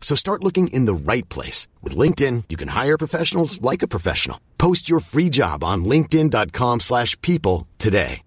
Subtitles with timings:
[0.00, 1.68] So start looking in the right place.
[1.84, 4.40] With LinkedIn, you can hire professionals like a professional.
[4.58, 8.22] Post your free job on linkedin.com slash people today.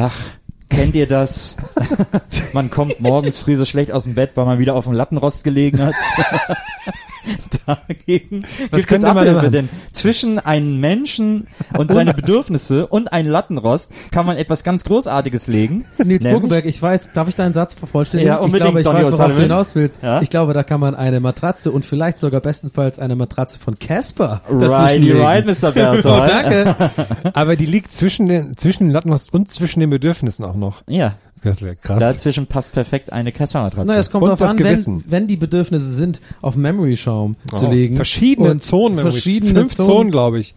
[0.00, 0.38] Ach,
[0.68, 1.56] kennt ihr das?
[2.52, 5.42] man kommt morgens früh so schlecht aus dem Bett, weil man wieder auf dem Lattenrost
[5.42, 5.94] gelegen hat.
[7.66, 9.52] Dagegen Was gibt es Abhilfe, machen?
[9.52, 15.46] denn zwischen einen Menschen und seine Bedürfnisse und einen Lattenrost kann man etwas ganz Großartiges
[15.48, 15.84] legen.
[16.04, 18.32] Nils Burgenberg, ich weiß, darf ich deinen Satz vervollständigen?
[18.32, 20.00] Ja, unbedingt, ich glaube, ich Donny weiß, worauf du hinaus willst.
[20.02, 20.22] Ja?
[20.22, 24.40] Ich glaube, da kann man eine Matratze und vielleicht sogar bestenfalls eine Matratze von Casper
[24.48, 25.20] Righty dazwischenlegen.
[25.22, 25.68] right, Mr.
[25.68, 26.30] Oh, Berthold.
[26.30, 26.90] danke.
[27.34, 30.82] Aber die liegt zwischen den, zwischen den Lattenrost und zwischen den Bedürfnissen auch noch.
[30.88, 32.00] Ja, Das ja krass.
[32.00, 33.86] dazwischen passt perfekt eine Casper-Matratze.
[33.86, 37.96] Na, es kommt darauf an, wenn, wenn die Bedürfnisse sind, auf Memory-Schaum zu Oh, legen.
[37.96, 38.98] Verschiedene Und Zonen.
[38.98, 40.54] Verschiedene Fünf Zonen, glaube ich.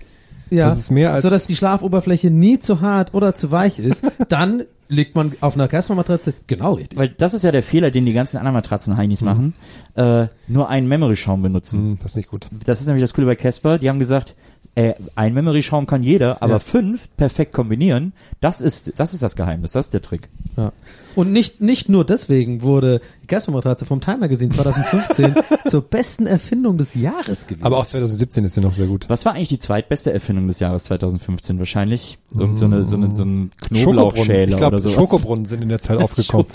[0.49, 3.79] Ja, Das ist mehr als- so dass die Schlafoberfläche nie zu hart oder zu weich
[3.79, 4.03] ist.
[4.29, 6.99] Dann liegt man auf einer Casper-Matratze genau richtig.
[6.99, 9.53] Weil das ist ja der Fehler, den die ganzen anderen Matratzen-Heinis machen.
[9.95, 11.79] Äh, nur einen Memory-Schaum benutzen.
[11.79, 12.47] Hm, das ist nicht gut.
[12.65, 13.77] Das ist nämlich das Coole bei Casper.
[13.77, 14.35] Die haben gesagt,
[14.75, 16.59] äh, ein Memory-Schaum kann jeder, aber Ja.
[16.59, 20.29] fünf perfekt kombinieren, das ist, das ist das Geheimnis, das ist der Trick.
[20.55, 20.71] Ja.
[21.13, 25.35] Und nicht, nicht nur deswegen wurde die Casper-Matratze vom Time Magazine 2015
[25.67, 27.65] zur besten Erfindung des Jahres gewählt.
[27.65, 29.09] Aber auch 2017 ist sie noch sehr gut.
[29.09, 31.59] Was war eigentlich die zweitbeste Erfindung des Jahres 2015?
[31.59, 34.89] Wahrscheinlich irgend so, eine, so, eine, so ein Knoblauchschäler Ich glaube, oder so.
[34.89, 36.47] Schokobrunnen sind in der Zeit aufgekommen.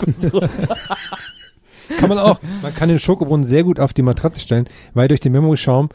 [1.99, 2.39] kann man auch.
[2.61, 5.89] Man kann den Schokobrunnen sehr gut auf die Matratze stellen, weil durch den Memory-Schaum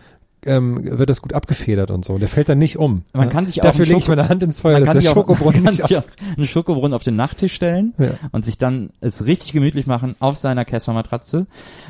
[0.47, 2.19] ähm, wird das gut abgefedert und so.
[2.19, 3.03] Der fällt dann nicht um.
[3.13, 5.11] Man kann sich Dafür lege ich meine Hand ins Feuer, Man dass kann, der sich
[5.11, 6.03] auch, man Schokobrunnen kann sich auch
[6.37, 8.11] einen Schokobrunnen auf den Nachttisch stellen Ja.
[8.33, 11.47] und sich dann es richtig gemütlich machen auf seiner Casper-Matratze.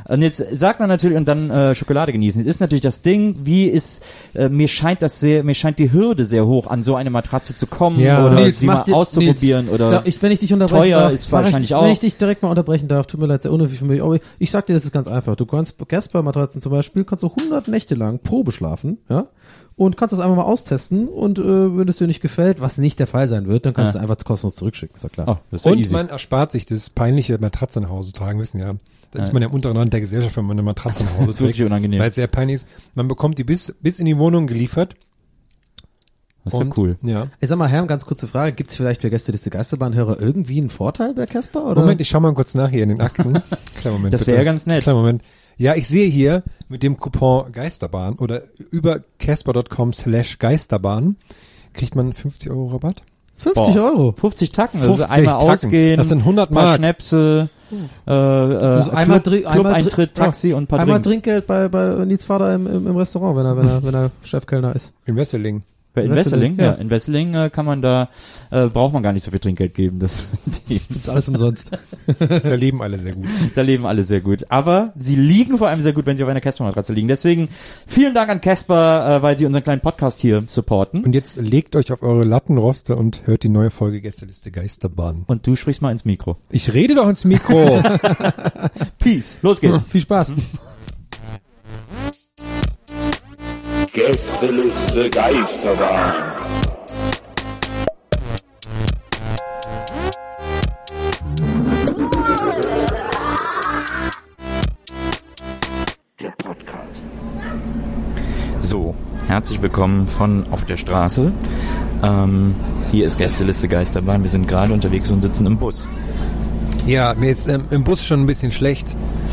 [0.09, 2.41] Und jetzt sagt man natürlich und dann äh, Schokolade genießen.
[2.43, 4.03] Jetzt ist natürlich das Ding, wie ist,
[4.35, 7.55] äh, mir scheint das sehr, mir scheint die Hürde sehr hoch, an so eine Matratze
[7.55, 8.25] zu kommen Ja.
[8.27, 11.01] oder Nils, sie mal dir- auszuprobieren Nils, oder da, ich, wenn ich dich unterbrechen teuer
[11.01, 11.85] darf, ist wahrscheinlich ich, auch.
[11.85, 14.03] Wenn ich dich direkt mal unterbrechen darf, tut mir leid, sehr unnötig für mich.
[14.03, 15.37] Aber ich, ich sag dir, das ist ganz einfach.
[15.37, 19.27] Du kannst Casper-Matratzen zum Beispiel, kannst du 100 Nächte lang Probe schlafen, ja?
[19.75, 21.43] Und kannst das einfach mal austesten und äh,
[21.77, 24.01] wenn es dir nicht gefällt, was nicht der Fall sein wird, dann kannst Ja.
[24.01, 25.27] du einfach kostenlos zurückschicken, ist ja klar.
[25.29, 25.93] oh, das ist ja Und easy.
[25.95, 28.75] man erspart sich das peinliche Matratze nach Hause tragen, wissen ja.
[29.13, 31.27] Da ist man ja im unteren Rand der Gesellschaft, wenn man eine Matratze nach Hause
[31.27, 31.67] Das ist wirklich trägt.
[31.71, 32.01] unangenehm.
[32.01, 32.69] Weil es sehr peinlich ist.
[32.95, 34.95] Man bekommt die bis, bis in die Wohnung geliefert.
[36.45, 36.97] Das ist ja cool.
[37.03, 37.29] Ja.
[37.39, 38.53] Ich sag mal, Herr, ganz kurze Frage.
[38.53, 41.65] Gibt es vielleicht für Gästeliste Geisterbahnhörer irgendwie einen Vorteil bei Casper?
[41.67, 41.83] Oder?
[41.83, 43.35] Moment, ich schau mal kurz nach hier in den Akten.
[43.81, 44.13] Kleinen Moment.
[44.13, 44.83] Das wäre ja ganz nett.
[44.83, 45.23] Kleinen Moment.
[45.57, 51.17] Ja, ich sehe hier mit dem Coupon Geisterbahn oder über casper.com slash Geisterbahn
[51.75, 53.03] kriegt man 50 Euro Rabatt.
[53.37, 53.85] 50 Boah.
[53.85, 54.13] Euro.
[54.13, 55.51] 50 Tacken, also 50 einmal Tacken.
[55.51, 56.77] ausgehen, Das sind 100 paar Mark.
[56.79, 57.51] Schnäpse,
[58.07, 60.25] äh, äh, Also einmal Club, einmal Dri- Club-Eintritt, ja.
[60.25, 61.09] Taxi und ein paar Einmal Drinks.
[61.09, 64.11] Trinkgeld bei, bei Nils Vater im, im, im Restaurant, wenn er, wenn er, wenn er
[64.25, 64.93] Chefkellner ist.
[65.07, 65.63] In Wesseling.
[65.95, 66.65] Bei in In Wesseling, ja.
[66.65, 66.73] ja.
[66.73, 68.09] In Wesseling äh, kann man da,
[68.51, 69.99] äh, braucht man gar nicht so viel Trinkgeld geben.
[69.99, 70.29] Das,
[70.69, 71.71] Ist alles umsonst.
[72.19, 73.27] Da leben alle sehr gut.
[73.55, 74.45] da leben alle sehr gut.
[74.49, 77.09] Aber sie liegen vor allem sehr gut, wenn sie auf einer Casper-Matratze liegen.
[77.09, 77.49] Deswegen
[77.87, 81.05] vielen Dank an Casper, äh, weil sie unseren kleinen Podcast hier supporten.
[81.05, 85.25] Und jetzt legt euch auf eure Lattenroste und hört die neue Folge Gästeliste Geisterbahn.
[85.27, 86.37] Und du sprichst mal ins Mikro.
[86.51, 87.83] Ich rede doch ins Mikro.
[88.99, 89.85] Peace, los geht's.
[89.91, 90.33] Viel Spaß.
[93.95, 96.13] Gästeliste Geisterbahn.
[106.19, 107.05] Der Podcast.
[108.61, 108.95] So,
[109.27, 111.31] herzlich willkommen von Auf der Straße.
[112.03, 112.55] Ähm,
[112.91, 114.23] hier ist Gästeliste Geisterbahn.
[114.23, 115.87] Wir sind gerade unterwegs und sitzen im Bus.
[116.87, 118.87] ja, mir ist ähm, im Bus schon ein bisschen schlecht,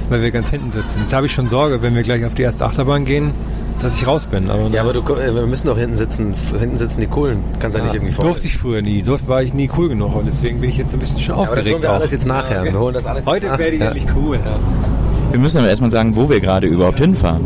[0.09, 1.00] weil wir ganz hinten sitzen.
[1.03, 3.31] Jetzt habe ich schon Sorge, wenn wir gleich auf die erste Achterbahn gehen,
[3.81, 4.49] dass ich raus bin.
[4.49, 6.33] Aber Ja, aber du, äh, wir müssen doch hinten sitzen.
[6.59, 7.43] Hinten sitzen die Kohlen.
[7.59, 8.25] Kannst ja, nicht irgendwie vor.
[8.25, 9.01] durfte ich früher nie.
[9.03, 11.43] Durfte war ich nie cool genug und deswegen bin ich jetzt ein bisschen schon aber
[11.43, 11.73] das aufgeregt.
[11.73, 11.95] holen wir auch.
[11.95, 12.63] alles jetzt nachher.
[12.63, 13.57] Wir holen das alles Heute nach.
[13.59, 13.87] werde ich ja.
[13.87, 14.35] endlich cool.
[14.37, 15.31] Ja.
[15.31, 17.43] Wir müssen aber erstmal sagen, wo wir gerade überhaupt hinfahren.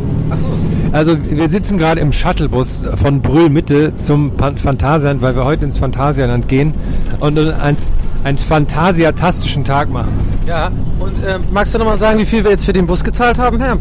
[0.92, 5.78] Also wir sitzen gerade im Shuttlebus von Brühl Mitte zum Phantasialand, weil wir heute ins
[5.78, 6.72] Phantasialand gehen
[7.20, 7.92] und uns
[8.22, 10.12] einen phantasiatastischen Tag machen.
[10.46, 13.04] Ja, und äh, magst du noch mal sagen, wie viel wir jetzt für den Bus
[13.04, 13.76] gezahlt haben, Herr?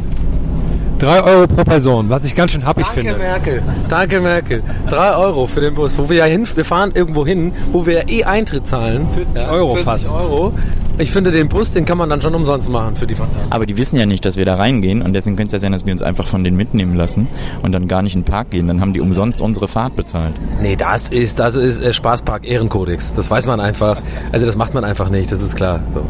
[0.99, 3.15] Drei Euro pro Person, was ich ganz schön happig finde.
[3.15, 3.61] Merkel.
[3.89, 4.63] Danke, Merkel.
[4.89, 7.93] Drei Euro für den Bus, wo wir ja hin, wir fahren irgendwo hin, wo wir
[7.93, 9.07] ja eh Eintritt zahlen.
[9.13, 10.15] 40 Euro 40 fast.
[10.15, 10.53] Euro.
[10.99, 13.47] Ich finde, den Bus, den kann man dann schon umsonst machen für die Fantasie.
[13.49, 15.71] Aber die wissen ja nicht, dass wir da reingehen und deswegen könnte es ja sein,
[15.71, 17.27] dass wir uns einfach von denen mitnehmen lassen
[17.63, 18.67] und dann gar nicht in den Park gehen.
[18.67, 20.35] Dann haben die umsonst unsere Fahrt bezahlt.
[20.61, 23.13] Nee, das ist, das ist äh, Spaßpark Ehrenkodex.
[23.13, 24.01] Das weiß man einfach.
[24.31, 25.81] Also das macht man einfach nicht, das ist klar.
[25.95, 26.05] So.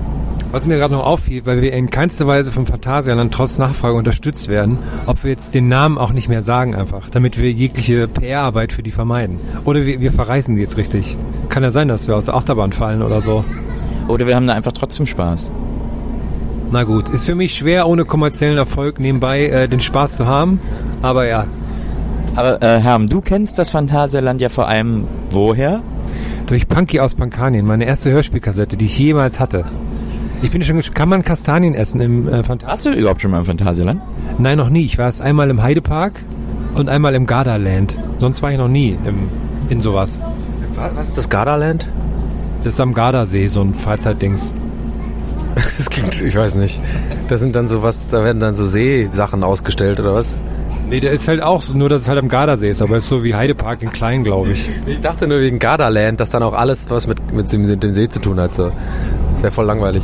[0.53, 4.50] Was mir gerade noch auffiel, weil wir in keinster Weise vom Phantasialand trotz Nachfrage unterstützt
[4.50, 4.77] werden,
[5.07, 8.83] ob wir jetzt den Namen auch nicht mehr sagen einfach, damit wir jegliche PR-Arbeit für
[8.83, 9.39] die vermeiden.
[9.65, 11.17] Oder wir, wir verreisen die jetzt richtig.
[11.50, 13.44] Kann ja sein, dass wir aus der Achterbahn fallen oder so.
[14.07, 15.50] Oder wir haben da einfach trotzdem Spaß.
[16.69, 20.59] Na gut, ist für mich schwer, ohne kommerziellen Erfolg nebenbei äh, den Spaß zu haben.
[21.01, 21.47] Aber ja,
[22.35, 25.81] Aber äh, Herm, du kennst das Phantasialand ja vor allem woher?
[26.45, 29.65] durch Punky aus Pankanien, meine erste Hörspielkassette, die ich jemals hatte.
[30.43, 32.63] Ich bin schon, kann man Kastanien essen im äh, Phantasialand?
[32.63, 34.01] Warst du überhaupt schon mal im Phantasialand?
[34.37, 34.83] Nein, noch nie.
[34.83, 36.13] Ich war es einmal im Heidepark
[36.75, 37.95] und einmal im Gardaland.
[38.19, 39.29] Sonst war ich noch nie im,
[39.69, 40.19] in sowas.
[40.75, 41.87] Was ist das Gardaland?
[42.57, 44.51] Das ist am Gardasee, so ein Freizeitdings.
[45.77, 46.81] Das klingt, ich weiß nicht.
[47.29, 50.35] Das sind dann so was, da werden dann so Seesachen ausgestellt oder was?
[50.89, 53.07] Nee, der ist halt auch so, nur dass es halt am Gardasee ist, aber ist
[53.07, 54.67] so wie Heidepark in klein, glaube ich.
[54.87, 58.19] Ich dachte nur wegen Gardaland, dass dann auch alles was mit, mit dem See zu
[58.19, 58.55] tun hat.
[58.55, 58.71] So.
[59.43, 60.03] Das wäre voll langweilig.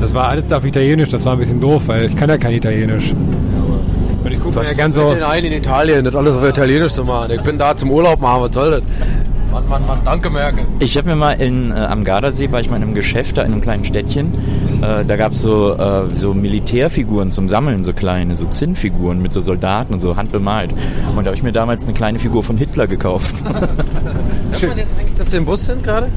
[0.00, 2.54] Das war alles auf Italienisch, das war ein bisschen doof, weil ich kann ja kein
[2.54, 3.12] Italienisch.
[3.12, 5.06] Und ich gucke mir ja ganz so...
[5.06, 7.30] ein in Italien, das alles auf Italienisch zu machen?
[7.32, 8.82] Ich bin da zum Urlaub machen, was soll das?
[9.52, 10.64] Mann, Mann, Mann, danke Merkel.
[10.78, 13.42] Ich habe mir mal in, äh, am Gardasee, war ich mal in einem Geschäft da
[13.42, 14.32] in einem kleinen Städtchen.
[14.80, 19.42] Äh, da gab's so, äh, so Militärfiguren zum Sammeln, so kleine, so Zinnfiguren mit so
[19.42, 20.70] Soldaten und so handbemalt.
[20.70, 23.44] Und da habe ich mir damals eine kleine Figur von Hitler gekauft.
[23.44, 26.08] Hört man jetzt eigentlich, dass wir im Bus sind gerade?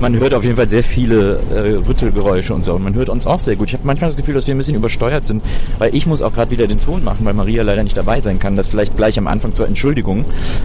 [0.00, 2.74] Man hört auf jeden Fall sehr viele äh, Rüttelgeräusche und so.
[2.74, 3.68] Und man hört uns auch sehr gut.
[3.68, 5.42] Ich habe manchmal das Gefühl, dass wir ein bisschen übersteuert sind,
[5.78, 8.38] weil ich muss auch gerade wieder den Ton machen, weil Maria leider nicht dabei sein
[8.38, 8.56] kann.
[8.56, 10.24] Das vielleicht gleich am Anfang zur Entschuldigung,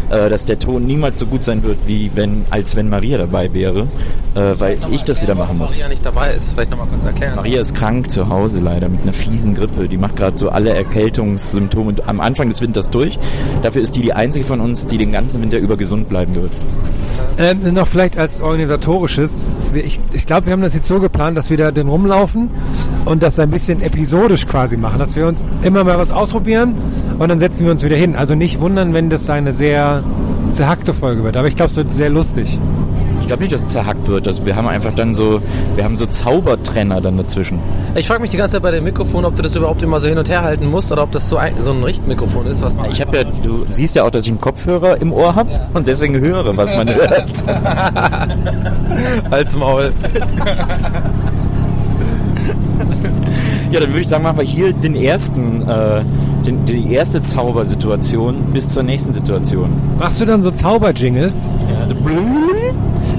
[0.10, 3.54] äh, dass der Ton niemals so gut sein wird, wie wenn, als wenn Maria dabei
[3.54, 3.88] wäre,
[4.36, 5.72] äh, weil ich das wieder machen muss.
[5.72, 6.54] Maria nicht dabei ist.
[6.54, 7.36] Vielleicht nochmal kurz erklären.
[7.36, 9.88] Maria ist krank zu Hause leider mit einer fiesen Grippe.
[9.88, 13.18] Die macht gerade so alle Erkältungssymptome am Anfang des Winters durch.
[13.64, 16.52] Dafür ist die die einzige von uns, die den ganzen Winter über gesund bleiben wird.
[17.40, 19.46] Ähm, noch vielleicht als organisatorisches.
[19.74, 22.50] Ich, ich glaube, wir haben das jetzt so geplant, dass wir da den rumlaufen
[23.06, 25.00] und das ein bisschen episodisch quasi machen.
[25.00, 26.76] Dass wir uns immer mal was ausprobieren
[27.18, 28.18] und dann setzen wir uns wieder hin.
[28.18, 30.04] Also nicht wundern, wenn das eine sehr
[30.52, 31.38] zerhackte Folge wird.
[31.38, 32.60] Aber ich glaube, es wird sehr lustig.
[33.30, 34.28] Ich glaube nicht, dass es zerhackt wird.
[34.28, 35.40] Also wir haben einfach dann so,
[35.76, 37.60] wir haben so Zaubertrenner dann dazwischen.
[37.94, 40.08] Ich frage mich die ganze Zeit bei dem Mikrofon, ob du das überhaupt immer so
[40.08, 42.74] hin und her halten musst oder ob das so ein, so ein Richtmikrofon ist, was
[42.74, 42.90] man.
[42.90, 45.86] Ich habe ja, du siehst ja auch, dass ich einen Kopfhörer im Ohr habe und
[45.86, 47.46] deswegen höre, was man hört.
[49.30, 49.94] als Maul.
[53.72, 56.02] Ja, dann würde ich sagen, machen wir hier den ersten, äh,
[56.48, 59.70] den, die erste Zaubersituation bis zur nächsten Situation.
[60.00, 61.52] Machst du dann so Zauberjingles?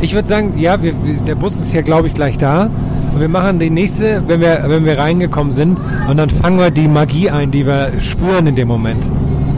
[0.03, 0.95] Ich würde sagen, ja, wir,
[1.27, 2.71] der Bus ist ja, glaube ich, gleich da.
[3.13, 5.79] Und wir machen die nächste, wenn wir, wenn wir reingekommen sind.
[6.09, 9.05] Und dann fangen wir die Magie ein, die wir spüren in dem Moment.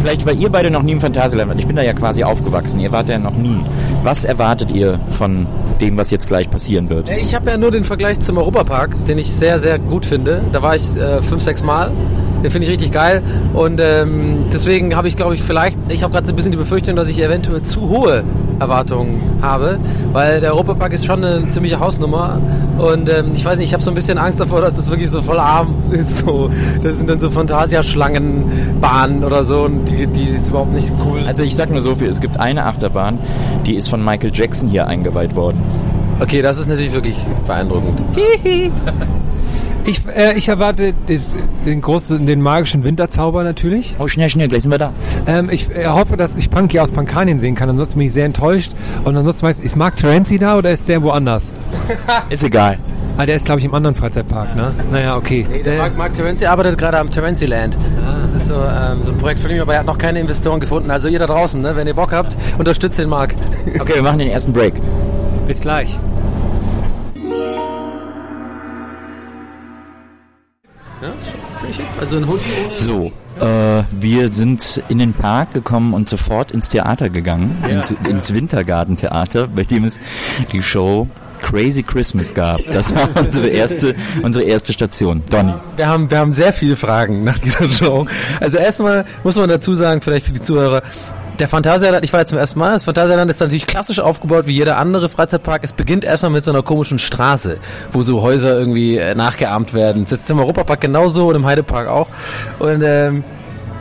[0.00, 1.61] Vielleicht, weil ihr beide noch nie im Phantasialand wart.
[1.61, 2.81] Ich bin da ja quasi aufgewachsen.
[2.81, 3.61] Ihr wart ja noch nie.
[4.03, 5.47] Was erwartet ihr von
[5.81, 7.08] dem, was jetzt gleich passieren wird?
[7.08, 10.41] Ich habe ja nur den Vergleich zum Europapark, den ich sehr, sehr gut finde.
[10.53, 11.93] Da war ich äh, fünf, sechs Mal.
[12.43, 13.22] Den finde ich richtig geil.
[13.55, 16.58] Und ähm, deswegen habe ich, glaube ich, vielleicht, ich habe gerade so ein bisschen die
[16.58, 18.25] Befürchtung, dass ich eventuell zu hohe
[18.62, 19.78] Erwartungen habe.
[20.12, 22.38] Weil der Europapark ist schon eine ziemliche Hausnummer.
[22.78, 25.10] Und ähm, ich weiß nicht, ich habe so ein bisschen Angst davor, dass das wirklich
[25.10, 26.19] so voll arm ist.
[26.19, 26.50] So,
[26.82, 29.62] das sind dann so Phantasiaschlangenbahnen oder so.
[29.62, 31.20] Und die, die ist überhaupt nicht cool.
[31.26, 33.19] Also ich sag nur so viel, es gibt eine Achterbahn,
[33.66, 35.60] die ist von Michael Jackson hier eingeweiht worden.
[36.20, 37.16] Okay, das ist natürlich wirklich
[37.46, 38.00] beeindruckend.
[39.84, 41.34] Ich, äh, ich erwarte das,
[41.67, 43.96] den großen, den magischen Winterzauber natürlich.
[43.98, 44.93] Oh, schnell, schnell, gleich sind wir da.
[45.27, 47.69] Ähm, ich äh, hoffe, dass ich Punky aus Pankanien sehen kann.
[47.69, 48.72] Ansonsten bin ich sehr enttäuscht.
[49.05, 51.53] Und ansonsten weiß ich, ist Mark Terenzi da oder ist der woanders?
[52.31, 52.79] Ist egal.
[53.19, 54.72] Ah, der ist, glaube ich, im anderen Freizeitpark, ne?
[54.91, 55.46] Naja, okay.
[55.65, 57.77] Der Mark, Mark Terenzi arbeitet gerade am Terenzi Land.
[58.22, 60.60] Das ist so, ähm, so ein Projekt von ihm, aber er hat noch keine Investoren
[60.60, 60.91] gefunden.
[60.91, 63.34] Also ihr da draußen, ne, wenn ihr Bock habt, unterstützt den Mark.
[63.79, 64.74] Okay, wir machen den ersten Break.
[65.46, 65.98] Bis gleich.
[72.74, 78.34] So, äh, wir sind in den Park gekommen und sofort ins Theater gegangen, ins, ins
[78.34, 79.98] Wintergartentheater, bei dem es
[80.52, 81.08] die Show
[81.42, 82.60] Crazy Christmas gab.
[82.72, 85.22] Das war unsere erste, unsere erste Station.
[85.28, 85.54] Donny.
[85.76, 88.06] Wir haben, wir haben sehr viele Fragen nach dieser Show.
[88.40, 90.82] Also erstmal muss man dazu sagen, vielleicht für die Zuhörer,
[91.43, 94.53] der Phantasialand, ich war jetzt zum ersten Mal, das Phantasialand ist natürlich klassisch aufgebaut wie
[94.53, 95.65] jeder andere Freizeitpark.
[95.65, 97.56] Es beginnt erstmal mit so einer komischen Straße,
[97.91, 100.06] wo so Häuser irgendwie äh, nachgeahmt werden.
[100.08, 102.06] Das ist im Europapark genauso und im Heidepark auch.
[102.61, 103.25] Und ähm,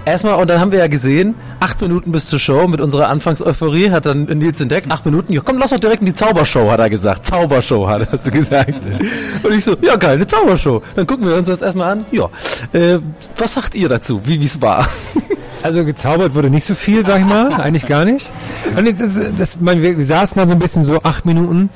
[0.06, 3.91] erstmal, und dann haben wir ja gesehen, acht Minuten bis zur Show mit unserer Anfangseuphorie
[3.91, 6.80] hat dann Nils entdeckt, acht Minuten, ja komm, lass doch direkt in die Zaubershow, hat
[6.80, 7.27] er gesagt.
[7.27, 8.74] Zaubershow, hat er so gesagt.
[9.44, 10.82] Und ich so, ja geil, eine Zaubershow.
[10.96, 12.06] Dann gucken wir uns das erstmal an.
[12.12, 12.27] Ja,
[12.74, 12.98] äh,
[13.38, 14.88] was sagt ihr dazu, wie es war?
[15.63, 18.32] Also gezaubert wurde nicht so viel, sag ich mal, eigentlich gar nicht.
[18.75, 21.70] Und jetzt ist das, man, wir, saßen da so ein bisschen so acht Minuten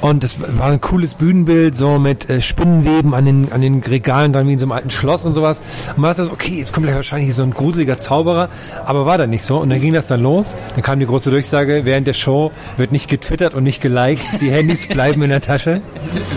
[0.00, 4.32] und das war ein cooles Bühnenbild, so mit äh, Spinnenweben an den an den Regalen
[4.32, 5.62] dran wie in so einem alten Schloss und sowas.
[5.96, 8.48] Und man dachte so, okay, jetzt kommt gleich wahrscheinlich so ein gruseliger Zauberer,
[8.84, 9.58] aber war dann nicht so.
[9.58, 10.54] Und dann ging das dann los.
[10.74, 14.50] Dann kam die große Durchsage: Während der Show wird nicht getwittert und nicht geliked, die
[14.50, 15.80] Handys bleiben in der Tasche.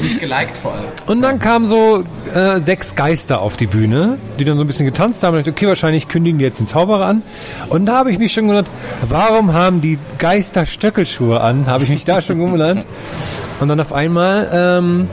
[0.01, 0.85] Nicht geliked vor allem.
[1.05, 4.85] Und dann kamen so äh, sechs Geister auf die Bühne, die dann so ein bisschen
[4.85, 5.33] getanzt haben.
[5.33, 7.21] Und ich dachte, okay, wahrscheinlich kündigen die jetzt den Zauberer an.
[7.69, 8.67] Und da habe ich mich schon gewundert,
[9.07, 11.67] warum haben die Geister Stöckelschuhe an?
[11.67, 12.85] Habe ich mich da schon gewundert.
[13.59, 15.09] Und dann auf einmal ähm,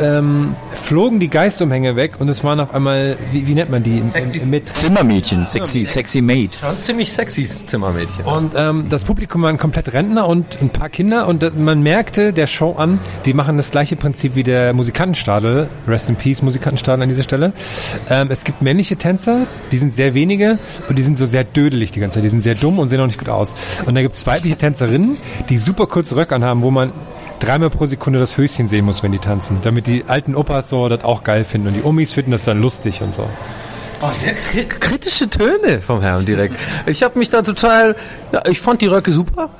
[0.00, 4.02] ähm, flogen die Geistumhänge weg und es waren auf einmal, wie, wie nennt man die?
[4.02, 4.40] Sexy.
[4.40, 6.54] Mit Zimmermädchen, sexy, sexy Maid.
[6.54, 8.24] Schon ziemlich sexy Zimmermädchen.
[8.24, 12.32] Und ähm, das Publikum waren komplett Rentner und ein paar Kinder und äh, man merkte
[12.32, 15.68] der Show an, die machen das gleiche Prinzip wie der Musikantenstadel.
[15.86, 17.52] Rest in Peace Musikantenstadel an dieser Stelle.
[18.08, 21.92] Ähm, es gibt männliche Tänzer, die sind sehr wenige und die sind so sehr dödelig
[21.92, 22.24] die ganze Zeit.
[22.24, 23.54] Die sind sehr dumm und sehen auch nicht gut aus.
[23.86, 25.16] Und da gibt es weibliche Tänzerinnen,
[25.48, 26.92] die super kurze Röcke anhaben, wo man
[27.40, 29.58] dreimal pro Sekunde das Höschen sehen muss, wenn die tanzen.
[29.62, 32.60] Damit die alten Opas so das auch geil finden und die Omis finden das dann
[32.60, 33.28] lustig und so.
[34.02, 36.54] Oh, sehr kri kritische Töne vom Herrn direkt.
[36.86, 37.96] Ich habe mich da total,
[38.32, 39.50] ja, ich fand die Röcke super.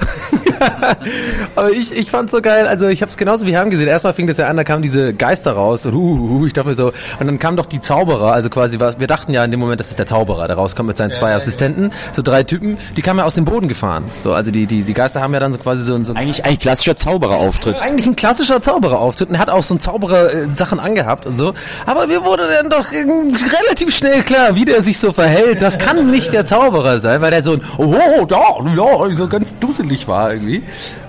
[1.56, 3.88] Aber ich, ich fand so geil, also ich habe es genauso wie Herrn gesehen.
[3.88, 6.68] Erstmal fing das ja an, da kamen diese Geister raus und uh, uh, ich dachte
[6.68, 9.50] mir so, und dann kamen doch die Zauberer, also quasi, was, wir dachten ja in
[9.50, 12.78] dem Moment, das ist der Zauberer, der rauskommt mit seinen zwei Assistenten, so drei Typen,
[12.96, 14.04] die kamen ja aus dem Boden gefahren.
[14.22, 16.60] So, also die, die, die Geister haben ja dann so quasi so, so Eigentlich, eigentlich
[16.60, 17.80] klassischer Zaubererauftritt.
[17.80, 21.54] eigentlich ein klassischer Zaubererauftritt und er hat auch so ein Zauberer-Sachen angehabt und so.
[21.86, 23.34] Aber mir wurde dann doch ähm,
[23.64, 25.62] relativ schnell klar, wie der sich so verhält.
[25.62, 29.54] Das kann nicht der Zauberer sein, weil der so ein Oh, da, ja, so ganz
[29.58, 30.62] dusselig war irgendwie.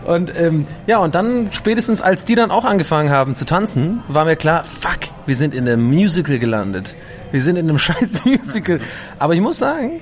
[0.05, 4.25] Und ähm, ja, und dann spätestens, als die dann auch angefangen haben zu tanzen, war
[4.25, 6.95] mir klar, fuck, wir sind in einem Musical gelandet.
[7.31, 8.79] Wir sind in einem scheiß Musical.
[9.19, 10.01] Aber ich muss sagen,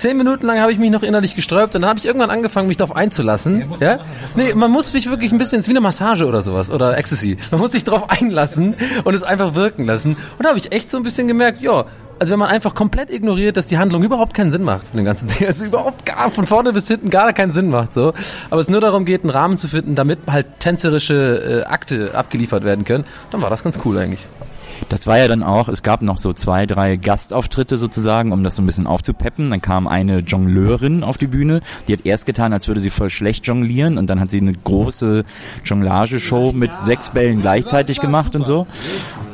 [0.00, 2.68] Zehn Minuten lang habe ich mich noch innerlich gesträubt und dann habe ich irgendwann angefangen,
[2.68, 3.70] mich darauf einzulassen.
[3.80, 3.98] Ja,
[4.34, 6.96] Nee, man muss sich wirklich ein bisschen, es ist wie eine Massage oder sowas oder
[6.96, 7.36] Ecstasy.
[7.50, 10.16] Man muss sich darauf einlassen und es einfach wirken lassen.
[10.38, 11.84] Und da habe ich echt so ein bisschen gemerkt, ja,
[12.20, 15.06] also wenn man einfach komplett ignoriert, dass die Handlung überhaupt keinen Sinn macht von dem
[15.06, 18.12] ganzen Ding, also überhaupt gar von vorne bis hinten gar keinen Sinn macht, so.
[18.50, 22.62] Aber es nur darum geht, einen Rahmen zu finden, damit halt tänzerische äh, Akte abgeliefert
[22.62, 24.26] werden können, dann war das ganz cool eigentlich.
[24.88, 28.56] Das war ja dann auch, es gab noch so zwei, drei Gastauftritte sozusagen, um das
[28.56, 29.50] so ein bisschen aufzupeppen.
[29.50, 33.10] Dann kam eine Jongleurin auf die Bühne, die hat erst getan, als würde sie voll
[33.10, 35.24] schlecht jonglieren und dann hat sie eine große
[35.64, 38.66] Jonglageshow mit sechs Bällen gleichzeitig gemacht und so.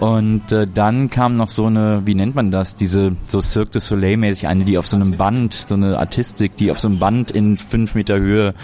[0.01, 3.81] Und äh, dann kam noch so eine, wie nennt man das, diese so Cirque du
[3.81, 6.99] Soleil mäßig, eine, die auf so einem Band, so eine Artistik, die auf so einem
[6.99, 8.55] Band in fünf Meter Höhe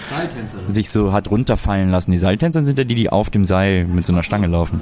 [0.68, 2.10] sich so hat runterfallen lassen.
[2.10, 4.80] Die Seiltänzer sind ja die, die auf dem Seil mit so einer Stange laufen.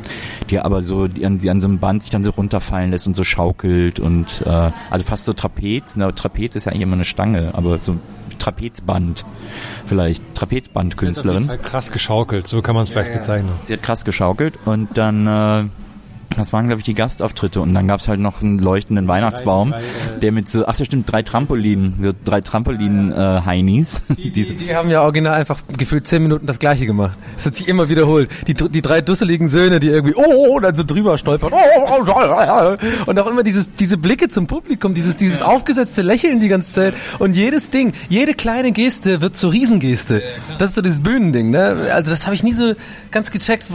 [0.50, 3.08] Die aber so, die an, die an so einem Band sich dann so runterfallen lässt
[3.08, 5.96] und so schaukelt und äh, also fast so Trapez.
[5.96, 7.96] Na, Trapez ist ja eigentlich immer eine Stange, aber so
[8.38, 9.24] Trapezband
[9.86, 11.48] vielleicht, Trapezbandkünstlerin.
[11.48, 13.52] Halt krass geschaukelt, so kann man es vielleicht bezeichnen.
[13.62, 15.64] Sie hat krass geschaukelt und dann, äh,
[16.36, 19.74] das waren glaube ich die Gastauftritte und dann gab es halt noch einen leuchtenden Weihnachtsbaum,
[20.22, 24.02] der mit so, ach so stimmt, drei Trampolinen, drei Trampolin-Heinis.
[24.16, 27.16] Die, die, die haben ja original einfach gefühlt zehn Minuten das gleiche gemacht.
[27.36, 28.30] Es hat sich immer wiederholt.
[28.46, 31.52] Die, die drei dusseligen Söhne, die irgendwie oh, oh, dann so drüber stolpern.
[31.52, 36.02] Oh, oh, oh, oh, und auch immer dieses, diese Blicke zum Publikum, dieses, dieses aufgesetzte
[36.02, 36.94] Lächeln die ganze Zeit.
[37.18, 40.22] Und jedes Ding, jede kleine Geste wird zur Riesengeste.
[40.58, 41.90] Das ist so dieses Bühnending, ne?
[41.92, 42.74] Also das habe ich nie so
[43.10, 43.66] ganz gecheckt.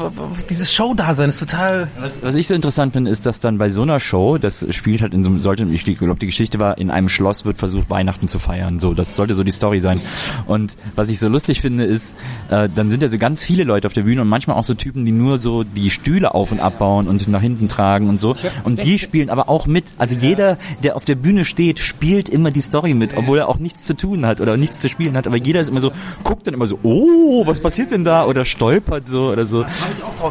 [0.50, 1.88] Dieses Show-Dasein ist total...
[2.00, 5.02] Was, was ich so interessant finde, ist, dass dann bei so einer Show, das spielt
[5.02, 7.90] halt in so einem, sollte, ich glaube, die Geschichte war, in einem Schloss wird versucht,
[7.90, 8.80] Weihnachten zu feiern.
[8.80, 10.00] So, das sollte so die Story sein.
[10.46, 12.16] Und was ich so lustig finde, ist,
[12.50, 14.74] äh, dann sind ja so ganz viele Leute auf der Bühne und manchmal auch so
[14.74, 18.36] Typen, die nur so die Stühle auf und abbauen und nach hinten tragen und so.
[18.64, 19.94] Und die spielen aber auch mit.
[19.98, 23.60] Also jeder, der auf der Bühne steht, spielt immer die Story mit, obwohl er auch
[23.60, 25.28] nichts zu tun hat oder nichts zu spielen hat.
[25.28, 25.92] Aber jeder ist immer so,
[26.24, 28.26] guckt dann immer so, oh, was passiert denn da?
[28.26, 29.66] Oder stolpert so oder so.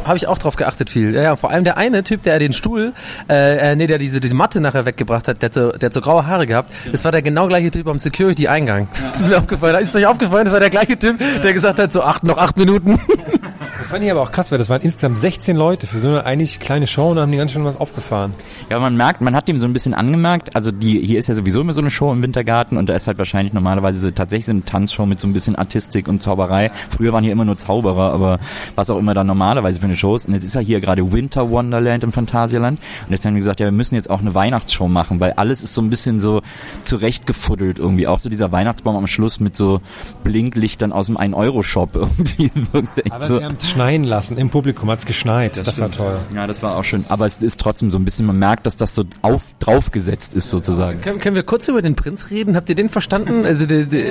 [0.05, 1.15] Habe ich auch drauf geachtet viel.
[1.15, 2.93] Ja, ja, vor allem der eine Typ, der den Stuhl,
[3.29, 5.95] äh, äh, nee, der diese, diese Matte nachher weggebracht hat, der hat, so, der hat
[5.95, 6.73] so graue Haare gehabt.
[6.91, 8.89] Das war der genau gleiche Typ am Security-Eingang.
[9.13, 9.75] Das ist mir aufgefallen.
[9.75, 12.39] Da ist euch aufgefallen, das war der gleiche Typ, der gesagt hat, so acht, noch
[12.39, 13.01] acht Minuten.
[13.95, 16.59] fand ich aber auch krass, weil das waren insgesamt 16 Leute für so eine eigentlich
[16.59, 18.35] kleine Show und haben die ganz schön was aufgefahren.
[18.69, 21.35] Ja, man merkt, man hat ihm so ein bisschen angemerkt, also die, hier ist ja
[21.35, 24.47] sowieso immer so eine Show im Wintergarten und da ist halt wahrscheinlich normalerweise so, tatsächlich
[24.47, 26.73] so eine Tanzshow mit so ein bisschen Artistik und Zauberei.
[26.91, 28.41] Früher waren hier immer nur Zauberer, aber
[28.75, 30.27] was auch immer da normalerweise für eine Show ist.
[30.27, 33.61] Und jetzt ist ja hier gerade Winter Wonderland im Phantasialand und jetzt haben wir gesagt,
[33.61, 36.43] ja, wir müssen jetzt auch eine Weihnachtsshow machen, weil alles ist so ein bisschen so
[36.83, 38.09] zurechtgefuddelt irgendwie.
[38.09, 39.81] Auch so dieser Weihnachtsbaum am Schluss mit so
[40.25, 42.51] Blinklichtern aus dem 1-Euro-Shop irgendwie.
[42.73, 43.41] Wirkt echt Aber so.
[43.85, 44.39] Es schneien lassen.
[44.39, 45.57] Im Publikum hat's geschneit.
[45.57, 45.97] Das, war stimmt.
[45.97, 46.19] toll.
[46.35, 47.05] Ja, das war auch schön.
[47.09, 50.51] Aber es ist trotzdem so ein bisschen, man merkt, dass das so auf, draufgesetzt ist
[50.51, 51.01] sozusagen.
[51.01, 52.57] Können, können wir kurz über den Prinz reden?
[52.57, 53.45] Habt ihr den verstanden?
[53.55, 54.03] Also, der, der,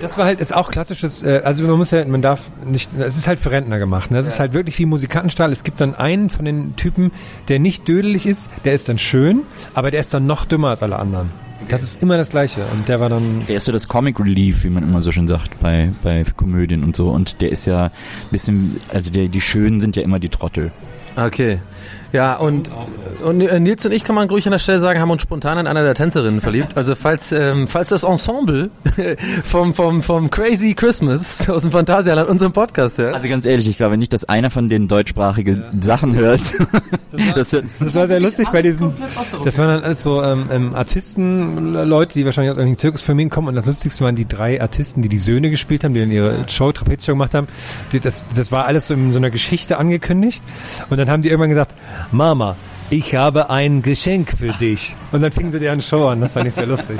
[0.00, 3.16] Das war halt, ist auch klassisches, äh, also man muss ja, man darf nicht, es
[3.16, 4.10] ist halt für Rentner gemacht.
[4.10, 4.16] Ne?
[4.18, 5.52] Das ist halt wirklich wie Musikantenstall.
[5.52, 7.10] Es gibt dann einen von den Typen,
[7.48, 9.42] der nicht dödelig ist, der ist dann schön,
[9.74, 11.30] aber der ist dann noch dümmer als alle anderen.
[11.68, 12.64] Das ist immer das Gleiche.
[12.72, 15.26] Und der war dann, Der ist so das Comic Relief, wie man immer so schön
[15.26, 17.10] sagt, bei, bei Komödien und so.
[17.10, 17.90] Und der ist ja ein
[18.30, 20.70] bisschen, also der, die Schönen sind ja immer die Trottel.
[21.16, 21.60] okay.
[22.12, 22.70] Ja, und,
[23.22, 25.58] und äh, Nils und ich, kann man ruhig an der Stelle sagen, haben uns spontan
[25.58, 26.76] in einer der Tänzerinnen verliebt.
[26.76, 28.70] Also falls, ähm, falls das Ensemble
[29.44, 33.14] vom, vom, vom Crazy Christmas aus dem Phantasialand unseren Podcast hört.
[33.14, 36.40] Also ganz ehrlich, ich glaube nicht, dass einer von denen deutschsprachige Sachen hört.
[37.34, 38.92] Das, hört das war sehr lustig bei diesen,
[39.44, 43.48] das waren dann alles so ähm, ähm, Artisten, Leute, die wahrscheinlich aus irgendwelchen Zirkusfamilien kommen
[43.48, 46.44] und das Lustigste waren die drei Artisten, die die Söhne gespielt haben, die dann ihre
[46.48, 47.48] Show, Trapezshow gemacht haben.
[47.92, 50.42] Die, das, das war alles so in so einer Geschichte angekündigt
[50.90, 51.74] und dann haben die irgendwann gesagt,
[52.10, 52.56] Mama,
[52.90, 54.96] ich habe ein Geschenk für dich.
[55.12, 56.96] Und dann fingen sie deren Show an, das fand ich sehr lustig.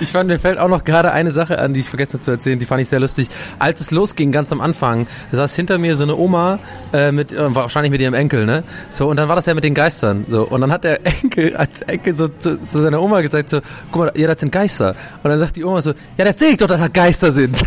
[0.00, 2.32] Ich fand, mir fällt auch noch gerade eine Sache an, die ich vergessen habe zu
[2.32, 3.28] erzählen, die fand ich sehr lustig.
[3.60, 6.58] Als es losging, ganz am Anfang, saß hinter mir so eine Oma
[6.92, 8.64] äh, mit, äh, wahrscheinlich mit ihrem Enkel, ne?
[8.90, 10.26] So, und dann war das ja mit den Geistern.
[10.28, 13.60] So, und dann hat der Enkel als Enkel so zu, zu seiner Oma gesagt, so,
[13.92, 14.96] guck mal, ja, das sind Geister.
[15.22, 17.62] Und dann sagt die Oma so, ja, das sehe ich doch, dass das Geister sind.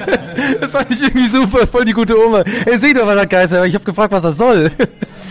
[0.60, 2.44] das fand ich irgendwie super, voll die gute Oma.
[2.64, 3.68] Ey, seht doch, was das Geister sind.
[3.68, 4.70] Ich habe gefragt, was das soll.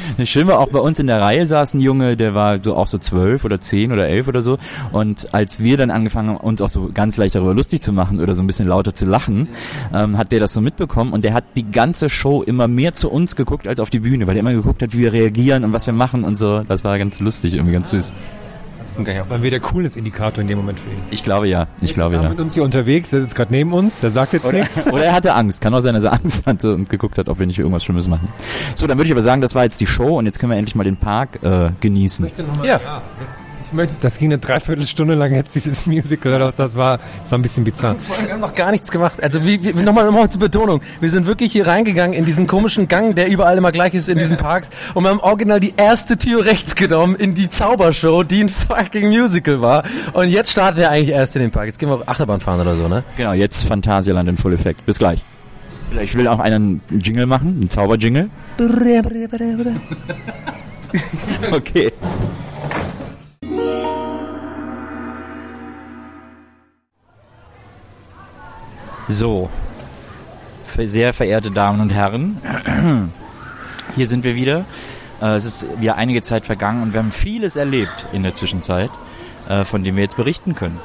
[0.24, 2.88] Schön war auch bei uns in der Reihe saß ein Junge, der war so auch
[2.88, 4.58] so zwölf oder zehn oder elf oder so.
[4.92, 8.20] Und als wir dann angefangen haben, uns auch so ganz leicht darüber lustig zu machen
[8.20, 9.50] oder so ein bisschen lauter zu lachen,
[9.94, 13.10] ähm, hat der das so mitbekommen und der hat die ganze Show immer mehr zu
[13.10, 15.74] uns geguckt als auf die Bühne, weil der immer geguckt hat, wie wir reagieren und
[15.74, 16.62] was wir machen und so.
[16.62, 18.14] Das war ganz lustig, irgendwie ganz süß.
[18.98, 20.98] Waren wir der Coolness-Indikator in dem Moment für ihn.
[21.12, 22.30] Ich glaube ja, ich glaube Er war ja.
[22.30, 24.86] mit uns hier unterwegs, der sitzt gerade neben uns, der sagt jetzt nichts.
[24.92, 25.62] Oder er hatte Angst.
[25.62, 28.08] Kann auch sein, dass er Angst hatte und geguckt hat, ob wir nicht irgendwas Schlimmes
[28.08, 28.28] machen.
[28.76, 30.58] So, dann würde ich aber sagen, das war jetzt die Show und jetzt können wir
[30.58, 32.28] endlich mal den Park äh, genießen.
[32.64, 32.78] Ja.
[32.78, 33.43] Ich
[33.74, 36.98] möchte, das ging eine Dreiviertelstunde lang jetzt dieses Musical oder was das war.
[36.98, 37.96] Das war ein bisschen bizarr.
[38.24, 39.24] Wir haben noch gar nichts gemacht.
[39.24, 40.82] Also wie, wie nochmal nochmal zur Betonung.
[41.02, 44.18] Wir sind wirklich hier reingegangen in diesen komischen Gang, der überall immer gleich ist in
[44.18, 44.70] diesen Parks.
[44.94, 49.08] Und wir haben original die erste Tür rechts genommen in die Zaubershow, die ein fucking
[49.10, 49.84] Musical war.
[50.14, 51.68] Und jetzt starten wir eigentlich erst in den Park.
[51.68, 53.04] Jetzt gehen wir auch Achterbahn fahren oder so, ne?
[53.18, 54.86] Genau, jetzt Phantasialand in Full Effekt.
[54.86, 55.24] Bis gleich.
[56.02, 58.30] Ich will auch einen Jingle machen, einen Zauberjingle.
[61.52, 61.92] Okay.
[69.08, 69.50] So,
[70.78, 72.42] sehr verehrte Damen und Herren,
[73.96, 74.66] hier sind wir wieder.
[75.22, 78.90] Äh, Es ist wieder einige Zeit vergangen und wir haben vieles erlebt in der Zwischenzeit,
[79.50, 80.80] äh, von dem wir jetzt berichten können.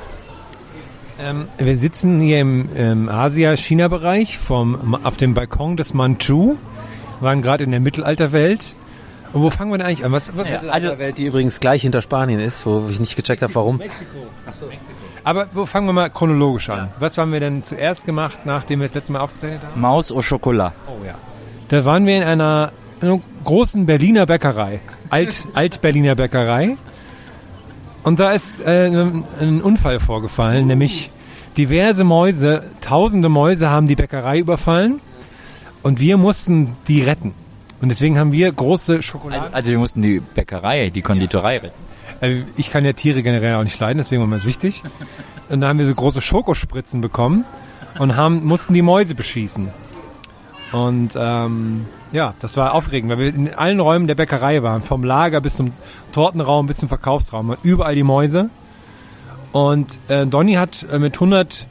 [1.21, 6.57] Ähm, wir sitzen hier im ähm, Asia-China-Bereich vom auf dem Balkon des Manchu.
[7.21, 8.75] Waren gerade in der Mittelalterwelt.
[9.33, 10.13] Und wo fangen wir denn eigentlich an?
[10.13, 13.55] Was, was Also Welt, die übrigens gleich hinter Spanien ist, wo ich nicht gecheckt habe,
[13.57, 13.79] warum.
[15.25, 16.89] Aber wo fangen wir mal chronologisch an?
[16.99, 19.81] Was haben wir denn zuerst gemacht, nachdem wir das letzte Mal aufgezeichnet haben?
[19.81, 20.73] Maus au Chocolat.
[20.87, 21.15] Oh ja.
[21.69, 24.81] Da waren wir in einer, einer großen Berliner Bäckerei.
[25.11, 26.77] Alt, Alt-Berliner Bäckerei.
[28.03, 31.11] Und da ist äh, ein Unfall vorgefallen, nämlich
[31.57, 35.01] diverse Mäuse, tausende Mäuse haben die Bäckerei überfallen
[35.83, 37.35] und wir mussten die retten.
[37.81, 39.53] Und deswegen haben wir große Schokolade.
[39.53, 41.88] Also wir mussten die Bäckerei, die Konditorei retten.
[42.21, 44.83] Also ich kann ja Tiere generell auch nicht leiden, deswegen war mir das wichtig.
[45.49, 47.45] Und da haben wir so große Schokospritzen bekommen
[47.99, 49.71] und haben, mussten die Mäuse beschießen.
[50.73, 55.03] Und ähm, ja, das war aufregend, weil wir in allen Räumen der Bäckerei waren, vom
[55.05, 55.73] Lager bis zum
[56.13, 58.51] Tortenraum bis zum Verkaufsraum, überall die Mäuse.
[59.53, 61.65] Und äh, Donny hat äh, mit 144.000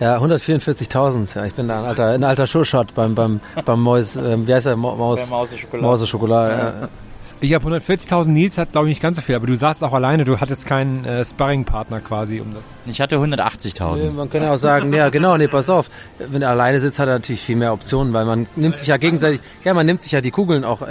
[0.00, 1.36] Ja, 144.000.
[1.36, 4.54] Ja, ich bin da ein alter, ein alter Showshot beim, beim, beim Mäus, ähm, wie
[4.54, 4.76] heißt der?
[4.76, 6.54] Maus, Mause Schokolade.
[6.80, 6.88] Ja.
[7.40, 9.92] Ich habe 140.000, Nils hat glaube ich nicht ganz so viel, aber du saßt auch
[9.92, 12.64] alleine, du hattest keinen äh, Sparringpartner quasi um das.
[12.86, 14.10] Ich hatte 180.000.
[14.12, 15.88] Man kann ja auch sagen, ja genau, nee, pass auf.
[16.18, 18.96] Wenn er alleine sitzt, hat er natürlich viel mehr Optionen, weil man nimmt sich ja
[18.96, 20.86] gegenseitig, ja, man nimmt sich ja die Kugeln auch, äh,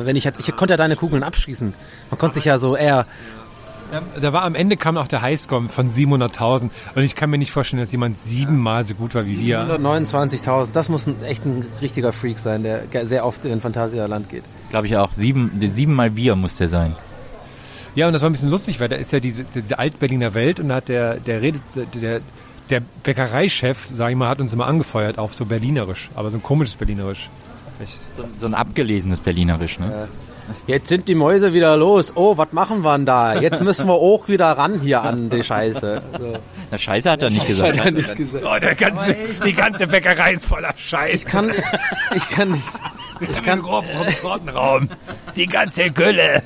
[0.00, 1.72] äh, wenn ich, halt- ich konnte ja deine Kugeln abschießen.
[2.10, 3.06] Man konnte sich ja so eher,
[3.90, 7.38] Da, da war am Ende kam auch der Highscore von 700.000 und ich kann mir
[7.38, 9.60] nicht vorstellen, dass jemand siebenmal so gut war wie wir.
[9.60, 14.44] 129.000, das muss ein, echt ein richtiger Freak sein, der sehr oft in Phantasialand geht.
[14.70, 15.12] Glaube ich auch.
[15.12, 16.96] Sieben, siebenmal wir muss der sein.
[17.94, 20.58] Ja, und das war ein bisschen lustig, weil da ist ja diese, diese Alt-Berliner Welt
[20.58, 21.62] und da hat der, der redet,
[21.94, 22.20] der,
[22.70, 26.42] der Bäckereichef, sag ich mal, hat uns immer angefeuert auf so Berlinerisch, aber so ein
[26.42, 27.30] komisches Berlinerisch.
[28.16, 30.08] So, so ein abgelesenes Berlinerisch, ne?
[30.66, 32.12] Jetzt sind die Mäuse wieder los.
[32.14, 33.34] Oh, was machen wir denn da?
[33.34, 36.02] Jetzt müssen wir auch wieder ran hier an die Scheiße.
[36.18, 36.38] So.
[36.70, 37.78] Na, Scheiße hat er nicht gesagt.
[37.78, 38.44] Hat er nicht gesagt.
[38.46, 41.14] Oh, der ganze, die ganze Bäckerei ist voller Scheiß.
[41.14, 41.52] Ich kann,
[42.14, 42.62] ich kann nicht.
[43.20, 44.88] ich kann Raum.
[45.36, 46.42] Die ganze Gülle.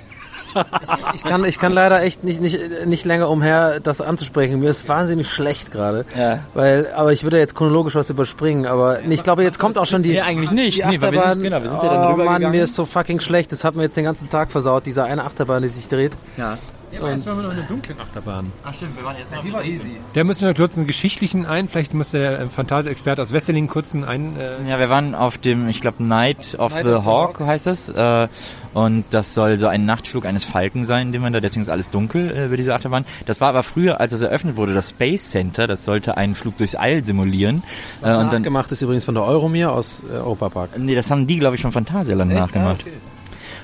[1.14, 4.60] Ich kann, ich kann leider echt nicht, nicht, nicht länger umher, das anzusprechen.
[4.60, 6.04] Mir ist wahnsinnig schlecht gerade.
[6.16, 6.40] Ja.
[6.54, 10.02] Weil, aber ich würde jetzt chronologisch was überspringen, aber ich glaube, jetzt kommt auch schon
[10.02, 10.10] die.
[10.12, 10.78] Nee, eigentlich nicht.
[10.78, 11.32] Die Nee, weil wir Achterbahn.
[11.34, 12.42] sind- genau, wir sind ja dann oh rübergegangen.
[12.42, 13.52] Mann, mir ist so fucking schlecht.
[13.52, 16.12] Das hat mir jetzt den ganzen Tag versaut, diese eine Achterbahn, die sich dreht.
[16.36, 16.58] Ja.
[16.90, 18.50] Ja, jetzt waren wir noch in der dunklen Achterbahn.
[18.64, 19.98] Ach stimmt, wir waren erst noch Die war easy.
[20.14, 23.94] Da müssen wir kurz einen geschichtlichen ein, vielleicht muss der ähm, Fantasie-Experte aus Wesseling kurz
[23.94, 27.04] einen ein, äh, Ja, wir waren auf dem, ich glaube, Night of Night the of
[27.04, 27.90] the Hawk heißt das.
[27.90, 28.28] Äh,
[28.74, 31.90] und das soll so ein Nachtflug eines Falken sein, den man da, deswegen ist alles
[31.90, 33.04] dunkel äh, über diese Achterbahn.
[33.26, 36.56] Das war aber früher, als es eröffnet wurde, das Space Center, das sollte einen Flug
[36.56, 37.62] durchs All simulieren.
[38.00, 40.70] Was Äh, und dann, nachgemacht ist übrigens von der Euromir aus äh, Europa Park.
[40.78, 42.84] nee, das haben die, glaube ich, von Phantasialand nachgemacht.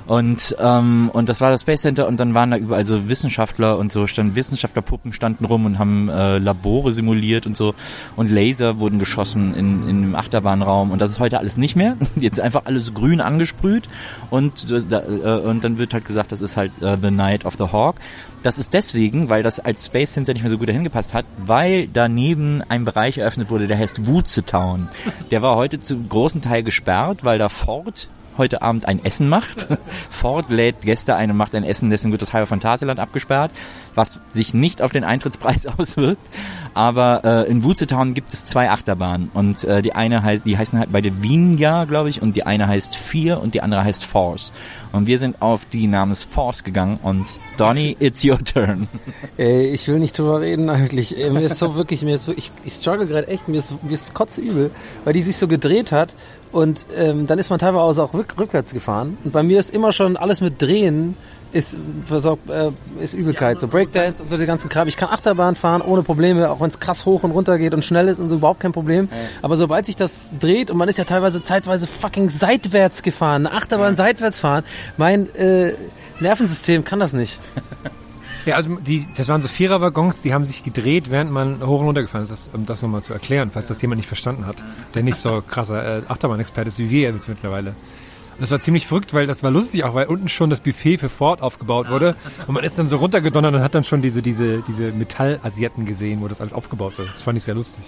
[0.07, 3.79] Und, ähm, und das war das Space Center und dann waren da überall so Wissenschaftler
[3.79, 7.75] und so, standen Wissenschaftlerpuppen standen rum und haben äh, Labore simuliert und so
[8.17, 11.97] und Laser wurden geschossen in, in dem Achterbahnraum und das ist heute alles nicht mehr.
[12.17, 13.89] Jetzt einfach alles grün angesprüht
[14.31, 17.55] und, äh, äh, und dann wird halt gesagt, das ist halt äh, The Night of
[17.57, 17.97] the Hawk.
[18.43, 21.25] Das ist deswegen, weil das als Space Center nicht mehr so gut dahin gepasst hat,
[21.39, 24.89] weil daneben ein Bereich eröffnet wurde, der heißt Wutzetown.
[25.31, 29.69] Der war heute zum großen Teil gesperrt, weil da Ford heute Abend ein Essen macht.
[30.11, 33.51] Ford lädt Gäste ein und macht ein Essen, deswegen wird das halbe Phantasialand abgesperrt,
[33.95, 36.27] was sich nicht auf den Eintrittspreis auswirkt.
[36.75, 40.79] Aber äh, in Wutzetown gibt es zwei Achterbahnen und äh, die eine heißt, die heißen
[40.79, 44.05] halt bei der Vinia, glaube ich, und die eine heißt Fear und die andere heißt
[44.05, 44.53] Force.
[44.91, 48.89] Und wir sind auf die namens Force gegangen und Donny, it's your turn.
[49.37, 51.17] Ey, ich will nicht drüber reden eigentlich.
[51.17, 53.93] Ey, mir ist so wirklich, mir ist wirklich, ich struggle gerade echt, mir ist, mir
[53.93, 54.71] ist kotzübel,
[55.05, 56.15] weil die sich so gedreht hat
[56.55, 59.19] und ähm, dann ist man teilweise auch rück, rückwärts gefahren.
[59.25, 61.17] Und bei mir ist immer schon alles mit Drehen
[61.53, 63.61] ist versorgt, äh, ist Übelkeit.
[63.61, 64.89] So Breakdance und so die ganzen Kram.
[64.89, 67.85] Ich kann Achterbahn fahren ohne Probleme, auch wenn es krass hoch und runter geht und
[67.85, 69.09] schnell ist und so überhaupt kein Problem.
[69.41, 73.57] Aber sobald sich das dreht und man ist ja teilweise zeitweise fucking seitwärts gefahren, eine
[73.57, 74.65] Achterbahn seitwärts fahren,
[74.97, 75.75] mein äh,
[76.21, 77.39] Nervensystem kann das nicht.
[78.47, 81.87] Ja, also die, das waren so Viererwaggons, die haben sich gedreht, während man hoch und
[81.87, 84.57] runter gefahren ist, das, um das nochmal zu erklären, falls das jemand nicht verstanden hat,
[84.95, 87.71] der nicht so krasser äh, Achterbahn-Experte ist wie wir jetzt mittlerweile.
[87.71, 90.99] Und das war ziemlich verrückt, weil das war lustig auch, weil unten schon das Buffet
[90.99, 94.23] für Ford aufgebaut wurde und man ist dann so runtergedonnert und hat dann schon diese,
[94.23, 97.15] diese, diese Metallasiaten gesehen, wo das alles aufgebaut wird.
[97.15, 97.85] Das fand ich sehr lustig.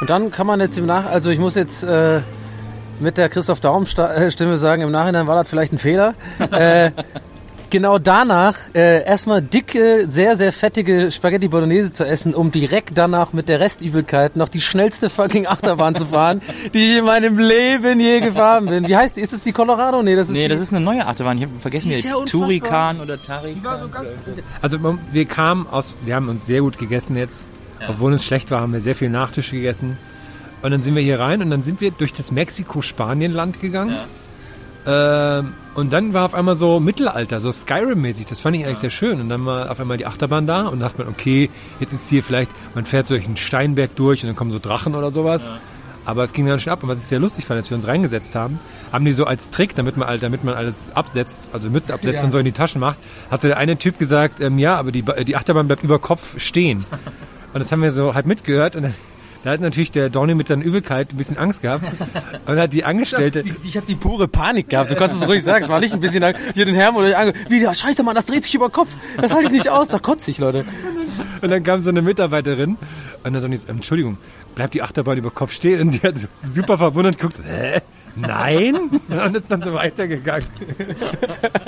[0.00, 1.06] Und dann kann man jetzt im Nach...
[1.06, 2.20] Also ich muss jetzt äh,
[3.00, 6.14] mit der Christoph Daum-Stimme sagen, im Nachhinein war das vielleicht ein Fehler.
[6.52, 6.92] äh,
[7.72, 13.32] genau danach äh, erstmal dicke, sehr, sehr fettige Spaghetti Bolognese zu essen, um direkt danach
[13.32, 16.40] mit der Restübelkeit noch die schnellste fucking Achterbahn zu fahren,
[16.72, 18.86] die ich in meinem Leben je gefahren bin.
[18.86, 19.20] Wie heißt die?
[19.22, 20.00] Ist es die Colorado?
[20.04, 20.48] Nee, das ist Nee, die...
[20.50, 21.36] das ist eine neue Achterbahn.
[21.38, 22.14] Ich habe vergessen, Die ist ja.
[22.24, 23.90] Turikan oder Tarikan.
[24.60, 27.46] Also man- wir kamen aus, wir haben uns sehr gut gegessen jetzt.
[27.88, 29.98] Obwohl uns schlecht war, haben wir sehr viel Nachtisch gegessen.
[30.62, 33.96] Und dann sind wir hier rein und dann sind wir durch das Mexiko-Spanien-Land gegangen.
[34.86, 38.26] Ähm, und dann war auf einmal so Mittelalter, so Skyrim-mäßig.
[38.28, 39.20] Das fand ich eigentlich sehr schön.
[39.20, 41.48] Und dann war auf einmal die Achterbahn da und dachte man, okay,
[41.80, 44.58] jetzt ist hier vielleicht, man fährt so durch einen Steinberg durch und dann kommen so
[44.58, 45.50] Drachen oder sowas.
[46.04, 46.82] Aber es ging dann schon ab.
[46.82, 48.58] Und was ich sehr lustig fand, als wir uns reingesetzt haben,
[48.92, 52.32] haben die so als Trick, damit man, damit man alles absetzt, also Mütze absetzt und
[52.32, 52.98] so in die Taschen macht,
[53.30, 56.38] hat so der eine Typ gesagt, ähm, ja, aber die, die Achterbahn bleibt über Kopf
[56.38, 56.84] stehen.
[57.54, 58.94] Und das haben wir so halt mitgehört und dann,
[59.44, 61.84] da hat natürlich der Donny mit seiner Übelkeit ein bisschen Angst gehabt
[62.46, 64.90] und hat die Angestellte, Ich habe die pure Panik gehabt.
[64.90, 65.64] Du kannst es ruhig sagen.
[65.64, 66.34] Es war nicht ein bisschen lang.
[66.54, 67.32] Hier den Herrn oder ange.
[67.48, 68.90] Wie, der Scheiße, Mann, das dreht sich über den Kopf.
[69.20, 69.88] Das halte ich nicht aus.
[69.88, 70.64] Da kotze ich, Leute.
[71.40, 72.76] Und dann kam so eine Mitarbeiterin
[73.24, 74.16] und dann so nicht, Entschuldigung,
[74.54, 75.80] bleibt die Achterbahn über Kopf stehen?
[75.80, 77.80] Und sie hat super verwundert geguckt, hä?
[78.14, 78.76] Nein?
[79.08, 80.46] Und ist dann so weitergegangen.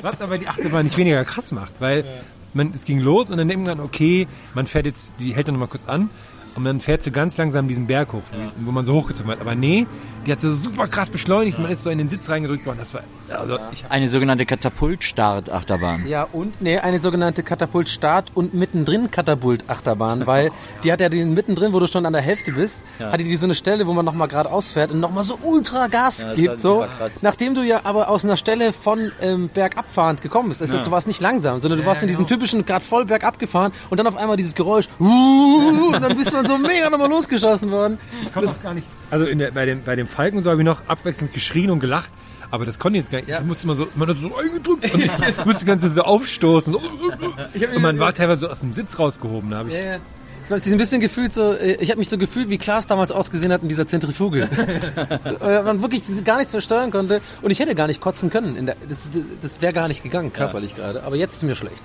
[0.03, 2.05] Was aber die Achterbahn nicht weniger krass macht, weil
[2.53, 5.55] man, es ging los und dann denkt man, okay, man fährt jetzt, die hält dann
[5.55, 6.11] nochmal kurz an
[6.55, 9.40] und dann fährt sie ganz langsam diesen Berg hoch, wo, wo man so hochgezogen wird.
[9.40, 9.87] Aber nee,
[10.27, 12.79] die hat so super krass beschleunigt, man ist so in den Sitz reingedrückt worden.
[12.79, 16.07] Das war, also ich Eine sogenannte Katapultstart-Achterbahn.
[16.07, 20.51] Ja, und nee, eine sogenannte Katapult-Start und mittendrin Katapult-Achterbahn, weil
[20.83, 23.47] die hat ja den mittendrin, wo du schon an der Hälfte bist, hatte die so
[23.47, 26.61] eine Stelle, wo man nochmal geradeaus fährt und nochmal so ultra Gas gibt.
[26.61, 26.87] So,
[27.23, 30.62] nachdem du ja aber aus einer Stelle von ähm, bergabfahrend gekommen bist.
[30.62, 33.73] Also, du warst nicht langsam, sondern du warst in diesem typischen gerade voll bergab gefahren
[33.90, 35.05] und dann auf einmal dieses Geräusch uh,
[35.95, 37.99] und dann bist man so mega nochmal losgeschossen worden.
[38.33, 38.87] konnte das gar nicht.
[39.11, 41.81] Also in der, bei, dem, bei dem Falken so habe ich noch abwechselnd geschrien und
[41.81, 42.11] gelacht.
[42.51, 43.29] Aber das konnte ich jetzt gar nicht.
[43.29, 43.41] Ja.
[43.41, 45.11] Ich musste immer so, man hat so eingedrückt und ich
[45.45, 46.73] musste die ganze Zeit so aufstoßen.
[46.73, 46.79] So.
[46.81, 49.51] Und man war teilweise so aus dem Sitz rausgehoben.
[49.51, 49.97] Da habe ich, Ja, ja.
[50.45, 53.11] Ich habe ein bisschen gefühlt so, äh, ich habe mich so gefühlt, wie Klaas damals
[53.13, 54.43] ausgesehen hat in dieser Zentrifuge.
[55.41, 58.55] äh, man wirklich gar nichts mehr steuern konnte und ich hätte gar nicht kotzen können.
[58.55, 59.09] In der, das
[59.41, 61.03] das, wäre gar nicht gegangen, körperlich gerade.
[61.05, 61.81] Aber jetzt ist mir schlecht.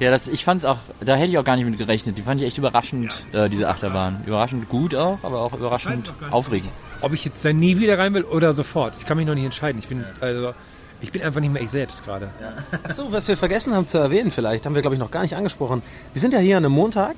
[0.00, 2.18] Ja, das, ich fand's auch, da hätte ich auch gar nicht mit gerechnet.
[2.18, 4.22] Die fand ich echt überraschend, äh, diese Achterbahn.
[4.26, 6.72] Überraschend gut auch, aber auch überraschend auch aufregend.
[7.00, 8.94] ob ich jetzt da nie wieder rein will oder sofort.
[8.98, 9.78] Ich kann mich noch nicht entscheiden.
[9.78, 10.52] Ich bin, also,
[11.04, 12.30] ich bin einfach nicht mehr ich selbst gerade.
[12.82, 15.36] Achso, was wir vergessen haben zu erwähnen vielleicht, haben wir glaube ich noch gar nicht
[15.36, 15.82] angesprochen.
[16.12, 17.16] Wir sind ja hier an einem Montag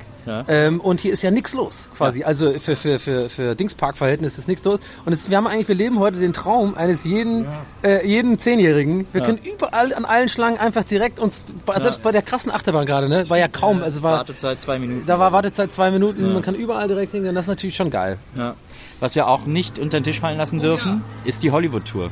[0.49, 2.25] ähm, und hier ist ja nichts los quasi.
[2.25, 4.81] Also für, für, für, für Dingspark-Verhältnisse ist nichts los.
[5.05, 7.47] Und es, wir haben eigentlich, wir leben heute den Traum eines jeden,
[7.83, 9.07] äh, jeden Zehnjährigen.
[9.13, 11.45] Wir können überall an allen Schlangen einfach direkt uns,
[11.77, 15.07] selbst bei der krassen Achterbahn gerade, ne, war ja kaum, also war, Wartezeit zwei Minuten.
[15.07, 18.19] da war Wartezeit zwei Minuten, man kann überall direkt hingehen, das ist natürlich schon geil.
[18.37, 18.55] Ja.
[18.99, 22.11] Was wir auch nicht unter den Tisch fallen lassen dürfen, ist die Hollywood-Tour.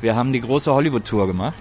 [0.00, 1.54] Wir haben die große Hollywood-Tour gemacht.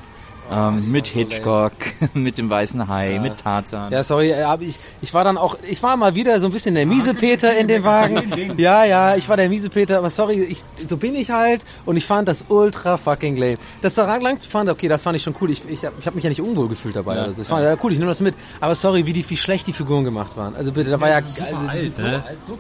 [0.50, 1.74] ähm, mit Hitchcock,
[2.14, 3.92] mit dem Weißen Hai, mit Tarzan.
[3.92, 6.52] Ja, sorry, äh, aber ich, ich war dann auch, ich war mal wieder so ein
[6.52, 8.54] bisschen der Miesepeter in dem Wagen.
[8.58, 12.06] Ja, ja, ich war der Miesepeter, aber sorry, ich, so bin ich halt und ich
[12.06, 13.58] fand das ultra fucking lame.
[13.82, 15.52] Das da lang zu fahren, okay, das fand ich schon cool.
[15.52, 17.16] Ich, ich habe ich hab mich ja nicht unwohl gefühlt dabei.
[17.16, 17.24] Ja.
[17.24, 18.36] Also, ich fand, ja cool, ich nehme das mit.
[18.62, 20.56] Aber sorry, wie, die, wie schlecht die Figuren gemacht waren.
[20.56, 21.18] Also bitte, da war ja...
[21.18, 22.24] Also, so ne?
[22.46, 22.58] so.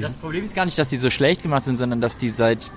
[0.00, 2.70] Das Problem ist gar nicht, dass die so schlecht gemacht sind, sondern dass die seit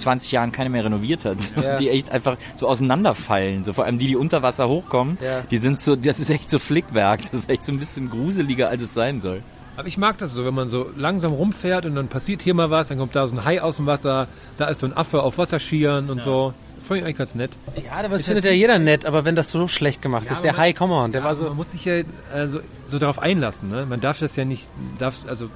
[0.00, 1.38] 20 Jahren keine mehr renoviert hat.
[1.56, 1.76] Ja.
[1.78, 3.64] Die echt einfach so auseinanderfallen.
[3.64, 5.40] So vor allem die, die unter Wasser hochkommen, Ja.
[5.50, 7.20] die sind so, das ist echt so Flickwerk.
[7.30, 9.42] Das ist echt so ein bisschen gruseliger, als es sein soll.
[9.76, 12.70] Aber ich mag das so, wenn man so langsam rumfährt und dann passiert hier mal
[12.70, 14.26] was, dann kommt da so ein Hai aus dem Wasser,
[14.58, 16.52] da ist so ein Affe auf Wasserskiern und so.
[16.82, 17.50] Fand ich eigentlich ganz nett.
[17.76, 20.56] Ja, aber das findet ja jeder nett, aber wenn das so schlecht gemacht ist, der
[20.56, 21.48] High, come on, der war Also so...
[21.48, 23.70] man muss sich ja also, so darauf einlassen.
[23.70, 23.86] Ne?
[23.86, 25.48] Man darf das ja nicht, darf, also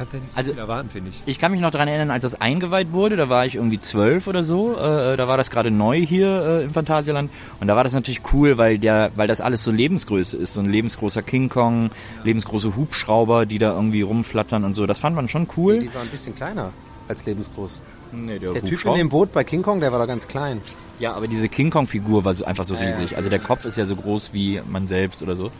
[0.00, 1.22] kannst ja nicht so Also- viel erwarten, finde ich.
[1.26, 4.26] Ich kann mich noch daran erinnern, als das eingeweiht wurde, da war ich irgendwie zwölf
[4.26, 6.28] oder so, äh, da war das gerade neu hier
[6.60, 9.70] äh, im Phantasialand und da war das natürlich cool, weil der, weil das alles so
[9.70, 11.90] Lebensgröße ist, so ein lebensgroßer King Kong,
[12.24, 15.80] lebensgroße Hubschrauber, die da irgendwie rumflattern und so, das fand man schon cool.
[15.80, 16.72] Die war ein bisschen kleiner
[17.06, 17.82] als lebensgroß.
[18.12, 20.60] Nee, Der Typ in dem Boot bei King Kong, der war doch ganz klein.
[20.98, 23.16] Ja, aber diese King Kong-Figur war so einfach so riesig.
[23.16, 25.50] Also der Kopf ist ja so groß wie man selbst oder so.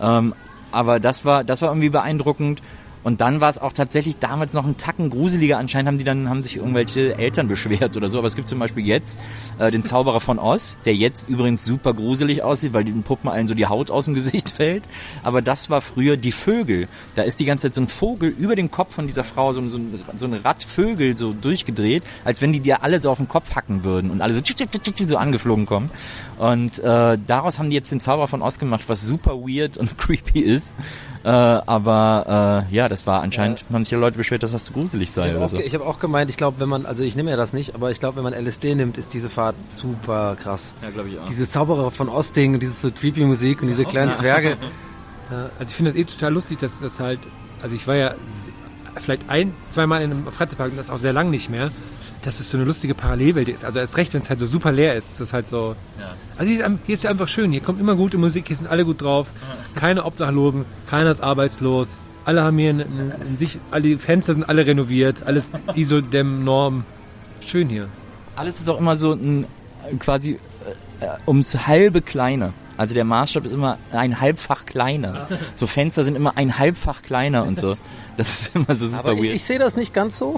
[0.00, 0.34] Ähm,
[0.72, 2.60] aber das war, das war irgendwie beeindruckend.
[3.06, 5.58] Und dann war es auch tatsächlich damals noch ein Tacken gruseliger.
[5.58, 8.18] Anscheinend haben die dann haben sich irgendwelche Eltern beschwert oder so.
[8.18, 9.16] Aber es gibt zum Beispiel jetzt
[9.60, 13.46] äh, den Zauberer von Oz, der jetzt übrigens super gruselig aussieht, weil den Puppen allen
[13.46, 14.82] so die Haut aus dem Gesicht fällt.
[15.22, 16.88] Aber das war früher die Vögel.
[17.14, 19.60] Da ist die ganze Zeit so ein Vogel über dem Kopf von dieser Frau, so,
[19.60, 19.78] ein- so,
[20.16, 23.84] so ein Radvögel so durchgedreht, als wenn die dir alle so auf den Kopf hacken
[23.84, 24.40] würden und alle so,
[25.06, 25.90] so angeflogen kommen.
[26.38, 29.96] Und äh, daraus haben die jetzt den Zauberer von Oz gemacht, was super weird und
[29.98, 30.74] creepy ist.
[31.26, 34.72] Äh, aber äh, ja, das war anscheinend, haben sich ja Leute beschwert, dass das zu
[34.72, 35.58] gruselig sei Ich habe oder auch, so.
[35.58, 37.98] hab auch gemeint, ich glaube, wenn man, also ich nehme ja das nicht, aber ich
[37.98, 40.72] glaube, wenn man LSD nimmt, ist diese Fahrt super krass.
[40.82, 41.24] Ja, glaube ich auch.
[41.24, 44.56] Diese Zauberer von Osting und diese so creepy Musik und diese kleinen Zwerge.
[45.28, 47.18] Also ich finde das eh total lustig, dass das halt,
[47.60, 48.14] also ich war ja
[48.94, 51.72] vielleicht ein, zweimal in einem Freizeitpark und das auch sehr lang nicht mehr,
[52.26, 53.64] dass es so eine lustige Parallelwelt ist.
[53.64, 55.76] Also erst recht, wenn es halt so super leer ist, ist das halt so.
[56.36, 58.66] Also hier ist, hier ist ja einfach schön, hier kommt immer gute Musik, hier sind
[58.68, 59.28] alle gut drauf,
[59.76, 64.66] keine Obdachlosen, keiner ist arbeitslos, alle haben hier in sich, alle die Fenster sind alle
[64.66, 66.84] renoviert, alles ISO-Dem-Norm.
[67.40, 67.88] Schön hier.
[68.34, 69.46] Alles ist auch immer so ein,
[70.00, 70.40] quasi
[71.00, 72.52] äh, ums halbe kleiner.
[72.76, 75.28] Also der Maßstab ist immer ein halbfach kleiner.
[75.54, 77.76] So Fenster sind immer ein halbfach kleiner und so.
[78.16, 79.34] Das ist immer so super Aber ich, weird.
[79.34, 80.36] ich sehe das nicht ganz so.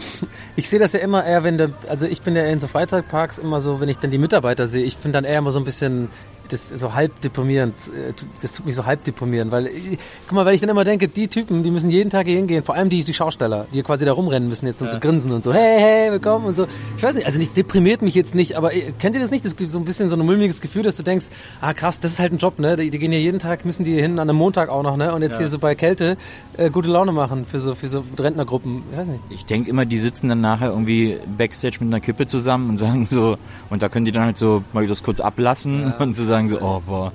[0.57, 3.38] Ich sehe das ja immer eher, wenn der, also ich bin ja in so Freizeitparks
[3.38, 5.64] immer so, wenn ich dann die Mitarbeiter sehe, ich bin dann eher immer so ein
[5.64, 6.09] bisschen,
[6.49, 10.35] das ist so halb deprimierend, äh, das tut mich so halb deprimieren, weil, ich, guck
[10.37, 12.75] mal, weil ich dann immer denke, die Typen, die müssen jeden Tag hier hingehen, vor
[12.75, 15.53] allem die, die Schausteller, die quasi da rumrennen müssen jetzt und so grinsen und so,
[15.53, 16.67] hey, hey, willkommen und so.
[16.97, 19.45] Ich weiß nicht, also nicht deprimiert mich jetzt nicht, aber äh, kennt ihr das nicht?
[19.45, 21.27] Das ist so ein bisschen so ein mulmiges Gefühl, dass du denkst,
[21.61, 22.77] ah krass, das ist halt ein Job, ne?
[22.77, 25.15] Die, die gehen ja jeden Tag, müssen die hin, an einem Montag auch noch, ne?
[25.15, 26.17] Und jetzt hier so bei Kälte
[26.57, 28.83] äh, gute Laune machen für so, für so Rentnergruppen.
[28.93, 29.21] Ich weiß nicht.
[29.31, 33.05] Ich denke immer, die sitzen dann nachher irgendwie Backstage mit einer Kippe zusammen und sagen
[33.05, 33.37] so,
[33.71, 36.61] und da können die dann halt so mal das kurz ablassen und so sagen so,
[36.61, 37.12] oh boah,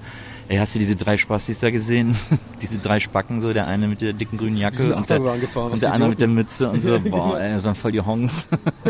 [0.50, 2.16] Ey, hast du diese drei Spastis da gesehen?
[2.62, 5.94] diese drei Spacken, so, der eine mit der dicken grünen Jacke und der, und der
[5.94, 7.00] andere mit der Mütze und so.
[7.10, 8.50] Boah, ey, das waren voll die Hongs.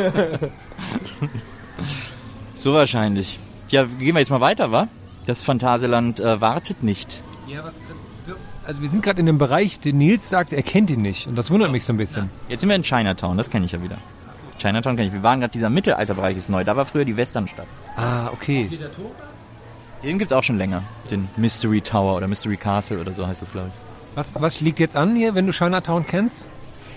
[2.55, 3.37] so wahrscheinlich.
[3.69, 4.87] Ja, gehen wir jetzt mal weiter, wa?
[5.25, 7.23] Das Phantasialand äh, wartet nicht.
[7.47, 7.75] Ja, was,
[8.65, 11.27] also wir sind gerade in dem Bereich, den Nils sagt, er kennt ihn nicht.
[11.27, 12.29] Und das wundert mich so ein bisschen.
[12.49, 13.97] Jetzt sind wir in Chinatown, das kenne ich ja wieder.
[14.57, 15.13] Chinatown kenne ich.
[15.13, 16.63] Wir waren gerade, dieser Mittelalterbereich ist neu.
[16.63, 17.67] Da war früher die Westernstadt.
[17.95, 18.69] Ah, okay.
[20.03, 20.83] Den gibt's auch schon länger.
[21.09, 23.73] Den Mystery Tower oder Mystery Castle oder so heißt das, glaube ich.
[24.15, 26.49] Was, was liegt jetzt an hier, wenn du Chinatown kennst?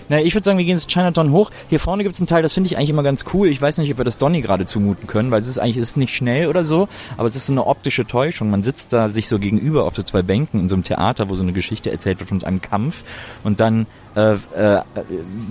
[0.09, 1.51] Na, ich würde sagen, wir gehen jetzt Chinatown hoch.
[1.69, 3.47] Hier vorne gibt's einen Teil, das finde ich eigentlich immer ganz cool.
[3.47, 5.89] Ich weiß nicht, ob wir das Donny gerade zumuten können, weil es ist eigentlich es
[5.89, 8.49] ist nicht schnell oder so, aber es ist so eine optische Täuschung.
[8.49, 11.35] Man sitzt da sich so gegenüber auf so zwei Bänken in so einem Theater, wo
[11.35, 13.03] so eine Geschichte erzählt wird von einem Kampf
[13.43, 14.81] und dann äh, äh,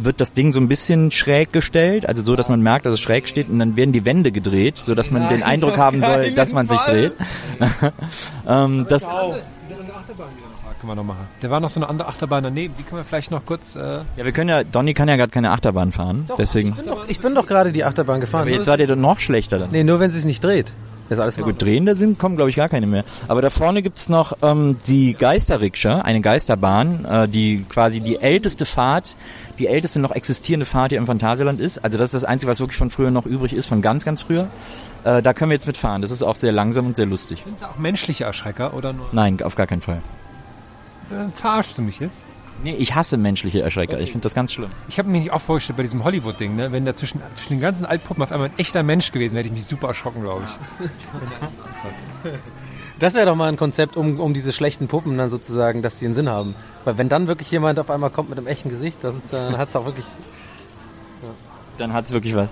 [0.00, 3.00] wird das Ding so ein bisschen schräg gestellt, also so, dass man merkt, dass es
[3.00, 6.32] schräg steht und dann werden die Wände gedreht, so dass man den Eindruck haben soll,
[6.32, 7.12] dass man sich dreht.
[8.48, 9.06] ähm, das,
[10.80, 11.26] Können wir noch machen.
[11.40, 12.74] Da war noch so eine andere Achterbahn daneben.
[12.78, 13.76] Die können wir vielleicht noch kurz...
[13.76, 13.80] Äh,
[14.16, 16.70] ja, wir können ja, Donny kann ja gerade keine Achterbahn fahren, deswegen.
[16.70, 18.42] Ich bin doch, ich bin doch gerade die Achterbahn gefahren.
[18.42, 19.70] Aber jetzt war der doch noch schlechter dann.
[19.70, 20.72] nee, nur wenn sie sich nicht dreht.
[21.08, 23.04] Das ist alles Ja gut, drehende sind, kommen glaube ich gar keine mehr.
[23.28, 28.66] Aber da vorne gibt's noch ähm, die Geisterrikscha, eine Geisterbahn, äh, die quasi die älteste
[28.66, 29.14] Fahrt,
[29.58, 31.78] die älteste noch existierende Fahrt hier im Phantasialand ist.
[31.78, 34.22] Also das ist das Einzige, was wirklich von früher noch übrig ist, von ganz, ganz
[34.22, 34.48] früher.
[35.04, 36.02] Äh, da können wir jetzt mitfahren.
[36.02, 37.42] Das ist auch sehr langsam und sehr lustig.
[37.44, 39.06] sind da auch menschliche Erschrecker oder nur...
[39.12, 40.02] Nein, auf gar keinen Fall.
[41.34, 42.24] Verarschst du mich jetzt?
[42.62, 44.00] Nee, ich hasse menschliche Erschrecker.
[44.00, 44.70] Ich finde das ganz schlimm.
[44.88, 46.72] Ich habe mir nicht auch vorgestellt bei diesem Hollywood-Ding, ne?
[46.72, 49.54] wenn da zwischen, zwischen den ganzen Altpuppen auf einmal ein echter Mensch gewesen wäre, hätte
[49.54, 50.52] ich mich super erschrocken, glaube ich.
[52.98, 56.06] Das wäre doch mal ein Konzept, um, um diese schlechten Puppen dann sozusagen, dass sie
[56.06, 56.54] einen Sinn haben.
[56.84, 59.58] Weil wenn dann wirklich jemand auf einmal kommt mit einem echten Gesicht, das ist, dann
[59.58, 60.06] hat's auch wirklich.
[61.76, 62.48] Dann hat's wirklich was.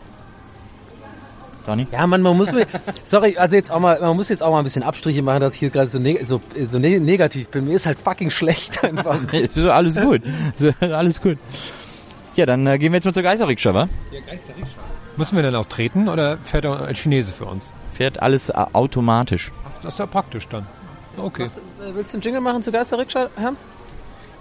[1.66, 1.86] Donny?
[1.90, 2.66] Ja, man, man muss mir,
[3.04, 5.54] sorry, also jetzt auch mal, man muss jetzt auch mal ein bisschen Abstriche machen, dass
[5.54, 7.66] ich hier gerade so, neg so, so ne negativ bin.
[7.66, 9.18] Mir ist halt fucking schlecht einfach.
[9.54, 10.22] so, alles gut.
[10.56, 11.38] So, alles gut.
[12.36, 13.88] Ja, dann äh, gehen wir jetzt mal zur Geisterrikscha, wa?
[15.16, 17.72] Müssen wir dann auch treten oder fährt er ein Chinese für uns?
[17.92, 19.52] Fährt alles äh, automatisch.
[19.82, 20.66] Das ist ja praktisch dann.
[21.16, 21.44] Okay.
[21.44, 21.60] Was, äh,
[21.94, 23.52] willst du einen Jingle machen zu Geisterrikscha, Herr?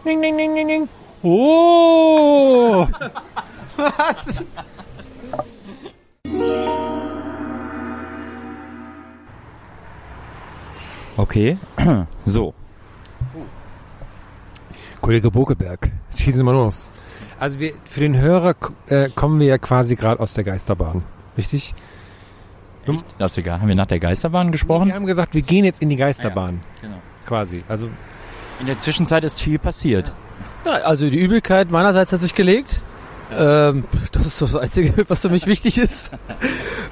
[0.06, 0.90] Ding, ding, ding, ding, ding.
[1.22, 2.88] Oh!
[11.18, 11.58] Okay.
[12.26, 12.54] So.
[15.02, 16.90] Kollege Bokeberg, schießen Sie mal los.
[17.38, 18.56] Also wir, für den Hörer
[18.88, 21.04] äh, kommen wir ja quasi gerade aus der Geisterbahn.
[21.38, 21.76] Richtig?
[23.18, 23.60] Das ist egal.
[23.60, 24.88] Haben wir nach der Geisterbahn gesprochen?
[24.88, 26.62] Wir haben gesagt, wir gehen jetzt in die Geisterbahn.
[26.82, 26.98] Genau.
[27.26, 27.64] Quasi.
[27.68, 27.90] Also
[28.62, 30.14] In der Zwischenzeit ist viel passiert.
[30.66, 32.82] Ja, also die Übelkeit meinerseits hat sich gelegt.
[33.36, 36.12] Ähm, das ist das Einzige, was für mich wichtig ist.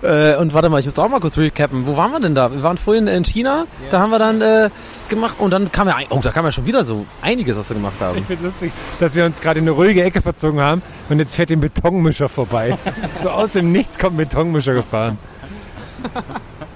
[0.01, 1.85] äh, und warte mal, ich muss auch mal kurz recappen.
[1.85, 2.51] Wo waren wir denn da?
[2.51, 4.69] Wir waren vorhin in China, da haben wir dann äh,
[5.09, 7.75] gemacht und dann kam ja, oh, da kam ja schon wieder so einiges, was wir
[7.75, 8.17] gemacht haben.
[8.17, 11.35] ich finde lustig, dass wir uns gerade in eine ruhige Ecke verzogen haben und jetzt
[11.35, 12.77] fährt ein Betonmischer vorbei.
[13.23, 15.17] so aus dem Nichts kommt ein Betonmischer gefahren.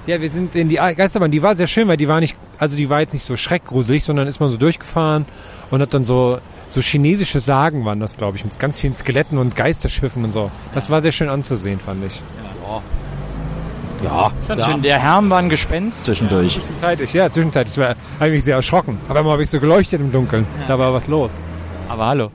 [0.06, 1.32] Ja, wir sind in die Geisterbahn.
[1.32, 4.04] Die war sehr schön, weil die war nicht, also die war jetzt nicht so schreckgruselig,
[4.04, 5.26] sondern ist man so durchgefahren
[5.72, 9.38] und hat dann so so chinesische Sagen waren das, glaube ich, mit ganz vielen Skeletten
[9.38, 10.52] und Geisterschiffen und so.
[10.74, 12.22] Das war sehr schön anzusehen, fand ich.
[12.68, 12.82] Ja,
[14.48, 14.82] Ganz schön.
[14.82, 16.54] Der Herm war ein Gespenst zwischendurch.
[16.54, 17.76] Zwischenzeitlich, ja, zwischenzeitlich.
[17.76, 19.00] Das war eigentlich sehr erschrocken.
[19.08, 20.46] Aber einmal habe ich so geleuchtet im Dunkeln.
[20.68, 21.42] Da war was los.
[21.90, 22.32] Aber hallo.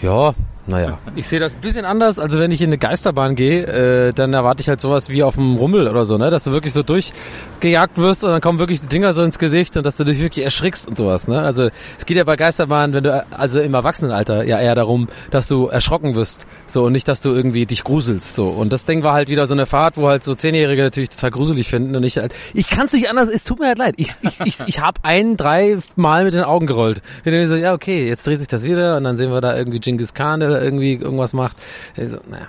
[0.00, 0.34] Ja,
[0.66, 0.98] naja.
[1.14, 4.32] Ich sehe das ein bisschen anders, also wenn ich in eine Geisterbahn gehe, äh, dann
[4.32, 6.30] erwarte ich halt sowas wie auf dem Rummel oder so, ne?
[6.30, 9.76] Dass du wirklich so durchgejagt wirst und dann kommen wirklich die Dinger so ins Gesicht
[9.76, 11.40] und dass du dich wirklich erschrickst und sowas, ne?
[11.40, 15.48] Also es geht ja bei Geisterbahnen, wenn du also im Erwachsenenalter ja eher darum, dass
[15.48, 18.48] du erschrocken wirst, so und nicht, dass du irgendwie dich gruselst, so.
[18.48, 21.30] Und das Ding war halt wieder so eine Fahrt, wo halt so Zehnjährige natürlich total
[21.30, 23.94] gruselig finden und ich halt, ich kann es nicht anders, es tut mir halt leid.
[23.98, 27.02] Ich, ich, ich, ich habe ein, drei Mal mit den Augen gerollt.
[27.18, 29.54] Dachte mir so, ja okay, jetzt dreht sich das wieder und dann sehen wir da
[29.56, 31.56] irgendwie Genghis Khan, der da irgendwie irgendwas macht.
[31.96, 32.48] Ich so, naja.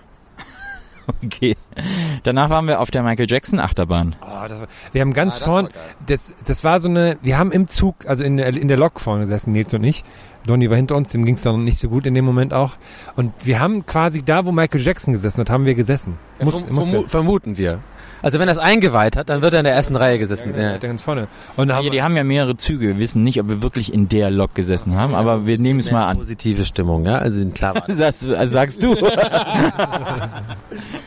[1.24, 1.56] Okay.
[2.24, 4.16] Danach waren wir auf der Michael Jackson Achterbahn.
[4.22, 5.70] Oh, das war, wir haben ganz Ah, das war vorn,
[6.08, 9.00] das, das war so eine, wir haben im Zug, also in der, in der Lok
[9.00, 10.04] vorne gesessen, Nils und ich.
[10.46, 12.74] Donny war hinter uns, dem ging es dann nicht so gut in dem Moment auch.
[13.16, 16.18] Und wir haben quasi da, wo Michael Jackson gesessen hat, haben wir gesessen.
[16.40, 17.10] Muss, Verm muss vermu ja.
[17.10, 17.80] vermuten wir.
[18.22, 20.54] Also wenn er es eingeweiht hat, dann wird er in der ersten Reihe gesessen.
[20.56, 20.78] Ja, Ja.
[20.78, 21.28] der ganz vorne.
[21.58, 22.88] Und haben Ja, die wir, haben ja mehrere Züge.
[22.88, 25.92] Wir wissen nicht, ob wir wirklich in der Lok gesessen haben, aber wir nehmen es
[25.92, 26.18] mal an.
[26.18, 27.18] Positive Stimmung, ja.
[27.18, 27.84] Also klar.
[27.88, 28.96] Das, also sagst du.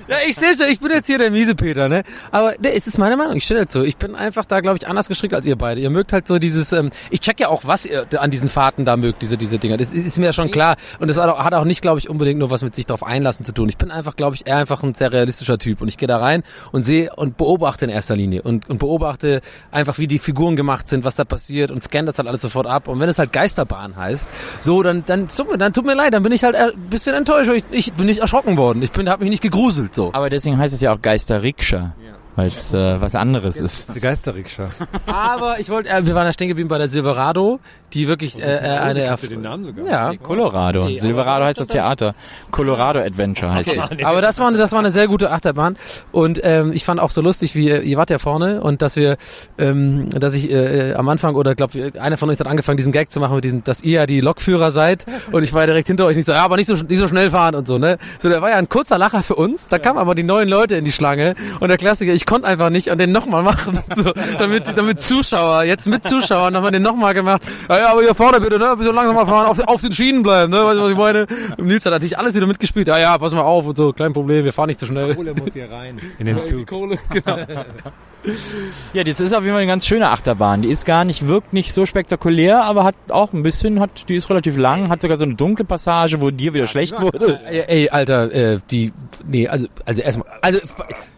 [0.09, 2.03] Ja, ich sehe schon, ich bin jetzt hier der miese Peter, ne?
[2.31, 3.83] Aber ne, es ist meine Meinung, ich stehe dazu.
[3.83, 5.83] Ich bin einfach da, glaube ich, anders gestrickt als ihr beide.
[5.83, 8.87] Ihr mögt halt so dieses, ähm, ich check ja auch, was ihr an diesen Fahrten
[8.87, 9.76] da mögt, diese, diese Dinger.
[9.76, 10.76] Das ist, mir ja schon klar.
[10.98, 13.02] Und das hat auch, hat auch nicht, glaube ich, unbedingt nur was mit sich darauf
[13.02, 13.68] einlassen zu tun.
[13.68, 15.80] Ich bin einfach, glaube ich, eher einfach ein sehr realistischer Typ.
[15.82, 19.40] Und ich gehe da rein und sehe und beobachte in erster Linie und, und beobachte
[19.70, 22.66] einfach, wie die Figuren gemacht sind, was da passiert und scanne das halt alles sofort
[22.66, 22.88] ab.
[22.88, 26.14] Und wenn es halt Geisterbahn heißt, so, dann, dann, tut mir- dann tut mir leid,
[26.14, 27.50] dann bin ich halt ein bisschen enttäuscht.
[27.50, 28.82] Ich, ich bin nicht erschrocken worden.
[28.82, 30.11] Ich bin, habe mich nicht gegruselt, so.
[30.12, 31.94] Aber deswegen heißt es ja auch Geisterrikscha,
[32.36, 33.94] weil es äh, was anderes ist.
[33.94, 34.68] Die Geisterrikscha.
[35.07, 37.59] Aber ich wollte, äh, wir waren ja stehen geblieben bei der Silverado,
[37.93, 39.86] die wirklich äh, äh, eine Erf Namen sogar.
[39.86, 40.16] ja.
[40.16, 40.86] Colorado.
[40.86, 42.14] Nee, Silverado heißt das Theater.
[42.51, 44.05] Colorado Adventure heißt Okay.
[44.05, 45.76] Aber das war, eine, das war eine sehr gute Achterbahn
[46.11, 49.16] und ähm, ich fand auch so lustig, wie ihr, wart ja vorne und dass wir,
[49.59, 53.11] ähm, dass ich äh, am Anfang oder glaube einer von euch hat angefangen, diesen Gag
[53.11, 55.89] zu machen mit diesem, dass ihr ja die Lokführer seid und ich war ja direkt
[55.89, 57.99] hinter euch nicht so, ja, aber nicht so nicht so schnell fahren und so ne.
[58.18, 59.68] So, der war ja ein kurzer Lacher für uns.
[59.68, 62.70] Da kamen aber die neuen Leute in die Schlange und der Klassiker, ich konnte einfach
[62.70, 66.82] nicht und den nochmal machen, so, damit damit Zuschauer jetzt mit Zuschauern haben wir den
[66.82, 67.43] nochmal gemacht.
[67.79, 70.24] Ja, ja, aber hier vorne bitte, ne, ein bisschen langsamer fahren, auf, auf den Schienen
[70.24, 71.26] bleiben, ne, weißt du, was ich meine?
[71.59, 72.89] Und Nils hat natürlich alles wieder mitgespielt.
[72.89, 75.14] Ja, ja, pass mal auf und so, kein Problem, wir fahren nicht zu schnell.
[75.14, 75.97] Kohle muss hier rein.
[76.18, 76.66] In den Zug.
[76.66, 77.37] Kohle, genau.
[78.93, 80.62] Ja, das ist auf jeden Fall eine ganz schöne Achterbahn.
[80.62, 84.16] Die ist gar nicht, wirkt nicht so spektakulär, aber hat auch ein bisschen, hat, die
[84.16, 87.41] ist relativ lang, hat sogar so eine dunkle Passage, wo dir wieder schlecht wurde.
[87.47, 88.93] Ey, ey, Alter, äh, die,
[89.26, 90.61] nee, also, also erstmal, also,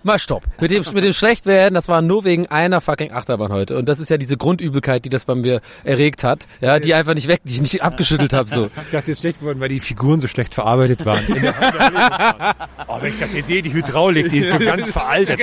[0.02, 0.42] mal stopp.
[0.60, 3.78] Mit dem, mit dem Schlechtwerden, das war nur wegen einer fucking Achterbahn heute.
[3.78, 7.14] Und das ist ja diese Grundübelkeit, die das bei mir erregt hat, ja, die einfach
[7.14, 8.70] nicht weg, die ich nicht abgeschüttelt habe, so.
[8.82, 11.22] Ich dachte, es ist schlecht geworden, weil die Figuren so schlecht verarbeitet waren.
[12.88, 15.38] oh, wenn ich das jetzt sehe, die Hydraulik, die ist so ganz veraltet.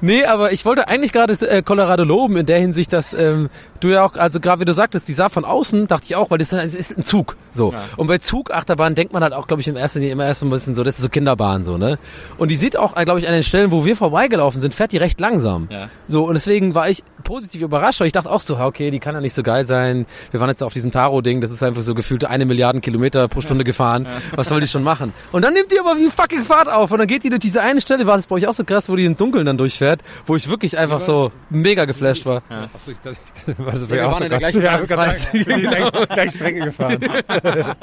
[0.00, 3.48] Nee, aber ich wollte eigentlich gerade äh, Colorado loben in der Hinsicht, dass ähm,
[3.80, 6.30] du ja auch, also gerade wie du sagtest, die sah von außen, dachte ich auch,
[6.30, 7.36] weil das ist, ein Zug.
[7.50, 7.74] So.
[7.96, 10.46] Und bei Zugachterbahn denkt man halt auch, glaube ich, im ersten Linie immer erst so
[10.46, 11.98] ein bisschen so, das ist so Kinderbahn so, ne?
[12.38, 14.96] Und die sieht auch, glaube ich, an den Stellen, wo wir vorbeigelaufen sind, fährt die
[14.96, 15.68] recht langsam.
[15.70, 15.88] Ja.
[16.06, 19.14] So, und deswegen war ich positiv überrascht, weil ich dachte auch so, okay, die kann
[19.14, 20.06] ja nicht so geil sein.
[20.30, 23.40] Wir waren jetzt auf diesem Taro-Ding, das ist einfach so gefühlte eine Milliarden Kilometer pro
[23.40, 24.06] Stunde gefahren.
[24.34, 25.12] Was soll die schon machen?
[25.32, 27.62] Und dann nimmt die aber wie fucking Fahrt auf und dann geht die durch diese
[27.62, 30.00] eine Stelle, war das bei euch auch so krass, wo die im Dunkeln dann durchfährt,
[30.26, 32.42] wo ich wirklich einfach so mega geflasht war.
[32.74, 33.16] Achso, ich dachte,
[33.74, 34.78] Ja, wir waren in der gleichen ja,
[36.06, 36.98] gleiche Strecke gefahren.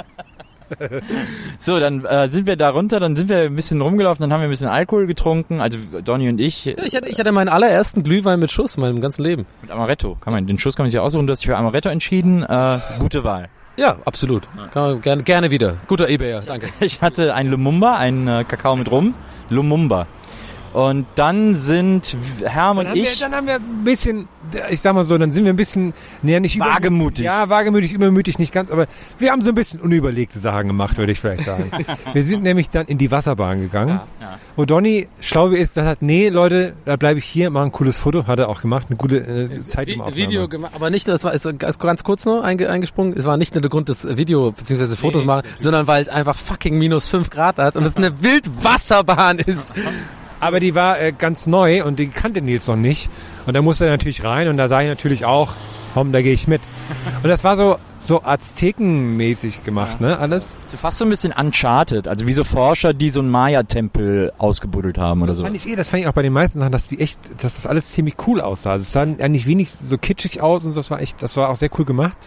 [1.57, 4.41] So, dann äh, sind wir da runter, dann sind wir ein bisschen rumgelaufen, dann haben
[4.41, 7.49] wir ein bisschen Alkohol getrunken, also Donny und ich Ja, Ich hatte, ich hatte meinen
[7.49, 9.45] allerersten Glühwein mit Schuss in meinem ganzen Leben.
[9.61, 10.17] mit Amaretto.
[10.21, 12.43] Kann man, den Schuss kann man sich aussuchen, du hast dich für Amaretto entschieden.
[12.43, 13.49] Äh, gute Wahl.
[13.77, 14.47] Ja, absolut.
[14.73, 15.77] Kann man gerne, gerne wieder.
[15.87, 16.67] Guter Ebayer, danke.
[16.81, 19.13] Ich hatte ein Lumumba, ein äh, Kakao mit Rum.
[19.49, 20.07] Lumumba.
[20.73, 23.19] Und dann sind Herm Dann und haben, wir, ich.
[23.19, 24.27] dann haben wir ein bisschen,
[24.69, 27.25] ich sag mal so, dann sind wir ein bisschen, nee, nicht Wagemutig.
[27.25, 31.11] Ja, wagemutig, übermütig nicht ganz, aber wir haben so ein bisschen unüberlegte Sachen gemacht, würde
[31.11, 31.69] ich vielleicht sagen.
[32.13, 34.37] wir sind nämlich dann in die Wasserbahn gegangen, Ja.
[34.55, 37.71] wo Donny schlau wie ist, gesagt hat, nee, Leute, da bleibe ich hier, mache ein
[37.71, 40.15] cooles Foto, hat er auch gemacht, eine gute äh, Zeit im Aufnahme.
[40.15, 43.13] Video gemacht, aber nicht, das war ist ganz, kurz nur einge, eingesprungen.
[43.17, 44.95] Es war nicht nur der Grund des Video bzw.
[44.95, 49.39] Fotos machen, sondern weil es einfach fucking minus 5 Grad hat und es eine Wildwasserbahn
[49.39, 49.73] ist.
[50.41, 53.09] Aber die war äh, ganz neu und die kannte Nils noch nicht.
[53.45, 55.53] Und da musste er natürlich rein und da sah ich natürlich auch,
[55.93, 56.61] komm, da gehe ich mit.
[57.23, 60.57] Und das war so, so Aztekenmäßig gemacht, ne, alles.
[60.71, 64.97] So fast so ein bisschen Uncharted, also wie so Forscher, die so einen Maya-Tempel ausgebuddelt
[64.97, 65.43] haben oder Das so.
[65.43, 67.55] fand ich eh, das fand ich auch bei den meisten Sachen, dass die echt, dass
[67.55, 68.71] das alles ziemlich cool aussah.
[68.71, 71.49] Also es sah eigentlich wenig so kitschig aus und so, das war echt, das war
[71.49, 72.17] auch sehr cool gemacht.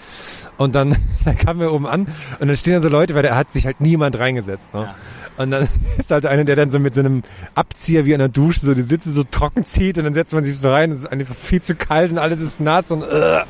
[0.59, 2.07] Und dann, dann kamen wir oben an
[2.39, 4.73] und dann stehen da so Leute, weil da hat sich halt niemand reingesetzt.
[4.75, 4.95] Ne?
[5.37, 5.69] Und dann
[5.99, 7.23] ist halt einer, der dann so mit so einem
[7.57, 10.45] Abzieher wie an der Dusche so die Sitze so trocken zieht und dann setzt man
[10.45, 13.03] sich so rein und es ist einfach viel zu kalt und alles ist nass und
[13.03, 13.41] äh.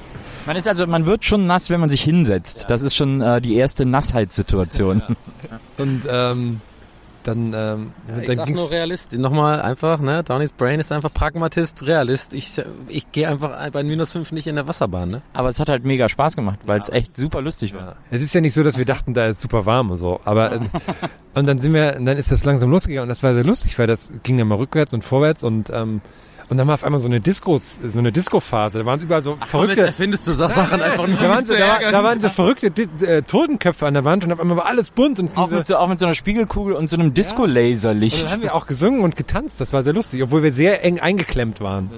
[0.47, 2.67] Man ist also, man wird schon nass, wenn man sich hinsetzt.
[2.69, 5.03] Das ist schon äh, die erste Nassheitssituation.
[5.79, 6.61] und ähm,
[7.23, 9.13] dann, ähm, Ich dann sag nur Realist.
[9.15, 10.23] Nochmal einfach, ne?
[10.23, 12.35] Downey's Brain ist einfach Pragmatist, Realist.
[12.35, 15.23] Ich, ich gehe einfach bei minus 5 nicht in der Wasserbahn, ne?
[15.33, 17.97] Aber es hat halt mega Spaß gemacht, weil es echt super lustig war.
[18.11, 20.53] Es ist ja nicht so, dass wir dachten, da ist super warm und so, aber
[20.53, 20.61] äh,
[21.35, 23.87] und dann sind wir, dann ist das langsam losgegangen und das war sehr lustig, weil
[23.87, 26.03] das ging dann mal rückwärts und vorwärts und ähm,
[26.49, 28.81] und dann war auf einmal so eine Disco, so eine Disco-Phase.
[28.81, 32.05] Da waren überall so verrückte, erfindest du Sachen einfach nur da waren, so, da, da
[32.05, 32.67] waren so verrückte
[33.07, 35.67] äh, Totenköpfe an der Wand und auf einmal war alles bunt und, Auch diese, mit,
[35.67, 38.31] so, auch mit so einer Spiegelkugel und so einem und dann Disco-Laserlicht.
[38.31, 39.61] haben wir auch gesungen und getanzt.
[39.61, 41.91] Das war sehr lustig, obwohl wir sehr eng eingeklemmt waren.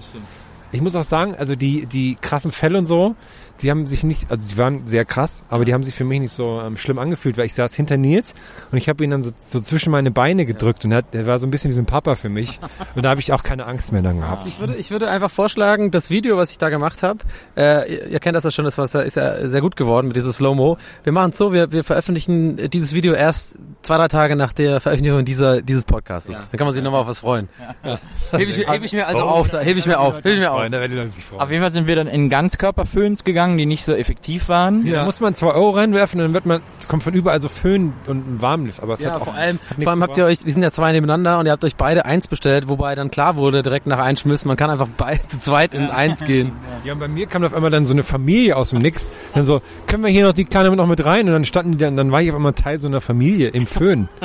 [0.70, 3.16] ich muss auch sagen, also die, die krassen Fälle und so,
[3.62, 6.20] die haben sich nicht, also die waren sehr krass, aber die haben sich für mich
[6.20, 8.34] nicht so ähm, schlimm angefühlt, weil ich saß hinter Nils
[8.70, 11.26] und ich habe ihn dann so, so zwischen meine Beine gedrückt und er hat, der
[11.26, 12.60] war so ein bisschen wie so ein Papa für mich
[12.94, 14.48] und da habe ich auch keine Angst mehr dann gehabt.
[14.48, 17.20] Ich würde, ich würde einfach vorschlagen, das Video, was ich da gemacht habe,
[17.56, 20.16] äh, ihr, ihr kennt das ja schon, das war, ist ja sehr gut geworden mit
[20.16, 20.76] dieses Slow-Mo.
[21.04, 24.80] Wir machen es so, wir, wir veröffentlichen dieses Video erst zwei, drei Tage nach der
[24.80, 26.28] Veröffentlichung dieser, dieses Podcasts.
[26.50, 27.48] Dann kann man sich nochmal auf was freuen.
[28.32, 30.38] Hebe ich, mir- hebe ich mir also auf, da hebe ich mir auf, hebe ich
[30.40, 30.58] mir auf.
[30.58, 31.40] Freuen.
[31.40, 34.90] Auf jeden Fall sind wir dann in Ganzkörperföhns gegangen, die nicht so effektiv waren.
[34.90, 38.36] Da muss man zwei Euro reinwerfen, dann wird man, kommt von überall so Föhn und
[38.36, 40.44] ein Warmlift, aber es Ja, hat auch vor allem, hat vor allem habt ihr euch,
[40.44, 43.36] wir sind ja zwei nebeneinander und ihr habt euch beide eins bestellt, wobei dann klar
[43.36, 46.52] wurde, direkt nach Einschmiss, man kann einfach beide zu zweit in eins gehen.
[46.84, 49.12] Ja, und bei mir kam auf einmal dann so eine Familie aus dem Nix.
[49.34, 51.26] Dann so, können wir hier noch die Kleine noch mit rein?
[51.26, 53.66] Und dann standen die dann, dann war ich auf einmal Teil so einer Familie im
[53.66, 54.08] Föhn.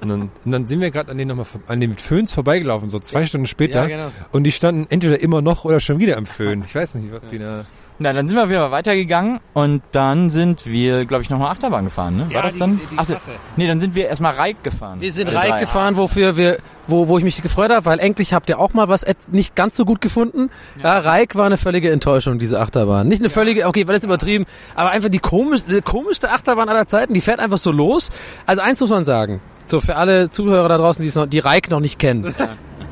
[0.00, 3.00] Und dann, und dann sind wir gerade an den nochmal an den Föhns vorbeigelaufen, so
[3.00, 3.82] zwei Stunden später.
[3.88, 4.12] Ja, genau.
[4.30, 6.62] Und die standen entweder immer noch oder schon wieder im Föhn.
[6.64, 7.64] Ich weiß nicht, was die da.
[8.00, 12.16] Na, dann sind wir wieder weitergegangen und dann sind wir, glaube ich, nochmal Achterbahn gefahren,
[12.16, 12.26] ne?
[12.26, 12.80] War Ja, das die- dann?
[12.92, 13.30] die Ach so, Klasse.
[13.56, 15.00] nee, dann sind wir erstmal Reik gefahren.
[15.00, 18.32] Wir sind Alle Reik gefahren, wofür wir, wo, wo ich mich gefreut habe, weil endlich
[18.32, 20.48] habt ihr auch mal was nicht ganz so gut gefunden.
[20.80, 23.08] Ja, Reik war eine völlige Enttäuschung, diese Achterbahn.
[23.08, 24.44] Nicht eine völlige, okay, war jetzt übertrieben,
[24.76, 28.10] aber einfach die komisch, die komischste Achterbahn aller Zeiten, die fährt einfach so los.
[28.46, 31.40] Also eins muss man sagen, so für alle Zuhörer da draußen, die es noch, die
[31.40, 32.32] Reik noch nicht kennen.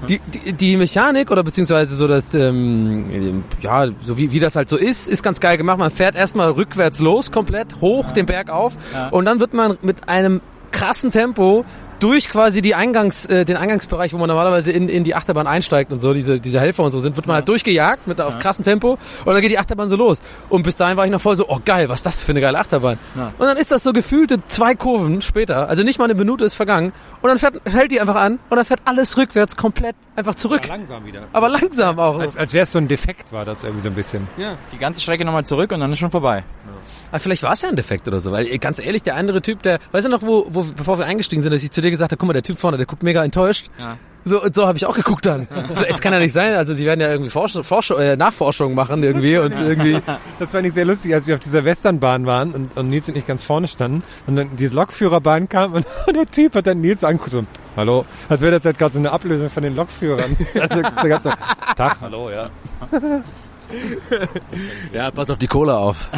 [0.08, 4.68] Die, die, die Mechanik oder beziehungsweise so das, ähm, ja, so wie, wie das halt
[4.68, 5.78] so ist, ist ganz geil gemacht.
[5.78, 8.74] Man fährt erstmal rückwärts los, komplett hoch den Berg auf
[9.10, 10.40] und dann wird man mit einem
[10.70, 11.64] krassen Tempo
[12.00, 15.92] durch quasi die Eingangs, äh, den Eingangsbereich, wo man normalerweise in, in die Achterbahn einsteigt
[15.92, 18.64] und so, diese, diese Helfer und so sind, wird man halt durchgejagt mit auf krassem
[18.64, 20.20] Tempo und dann geht die Achterbahn so los.
[20.48, 22.40] Und bis dahin war ich noch voll so, oh geil, was ist das für eine
[22.40, 22.98] geile Achterbahn.
[23.38, 26.54] Und dann ist das so gefühlte zwei Kurven später, also nicht mal eine Minute ist
[26.54, 26.92] vergangen
[27.26, 30.66] und dann fährt, hält die einfach an und dann fährt alles rückwärts komplett einfach zurück.
[30.68, 31.24] Langsam wieder.
[31.32, 32.18] Aber langsam auch.
[32.18, 34.28] Als, als wäre es so ein Defekt, war das irgendwie so ein bisschen.
[34.72, 36.44] Die ganze Strecke nochmal zurück und dann ist schon vorbei.
[37.10, 39.62] Aber vielleicht war es ja ein Defekt oder so, weil ganz ehrlich, der andere Typ,
[39.62, 42.12] der, weißt du noch, wo, wo bevor wir eingestiegen sind, dass ich zu dir gesagt
[42.12, 43.70] habe, guck mal, der Typ vorne, der guckt mega enttäuscht.
[43.78, 43.96] Ja.
[44.28, 45.46] So, so habe ich auch geguckt dann.
[45.88, 49.00] Es kann ja nicht sein, also die werden ja irgendwie Forsch Forsch äh, Nachforschung machen
[49.04, 50.00] irgendwie und irgendwie.
[50.40, 53.16] Das fand ich sehr lustig, als wir auf dieser Westernbahn waren und, und Nils und
[53.16, 57.04] ich ganz vorne standen und dann diese Lokführerbahn kam und, der Typ hat dann Nils
[57.04, 57.44] angeguckt so,
[57.76, 60.36] hallo, als wäre das halt gerade so eine Ablösung von den Lokführern.
[60.60, 61.32] Also der ganze
[61.76, 62.50] Tag, hallo, ja.
[64.92, 66.10] Ja, pass auf die Cola auf.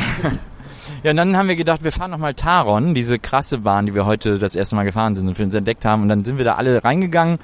[1.04, 4.04] Ja, und dann haben wir gedacht, wir fahren nochmal Taron, diese krasse Bahn, die wir
[4.04, 6.02] heute das erste Mal gefahren sind und für uns entdeckt haben.
[6.02, 7.38] Und dann sind wir da alle reingegangen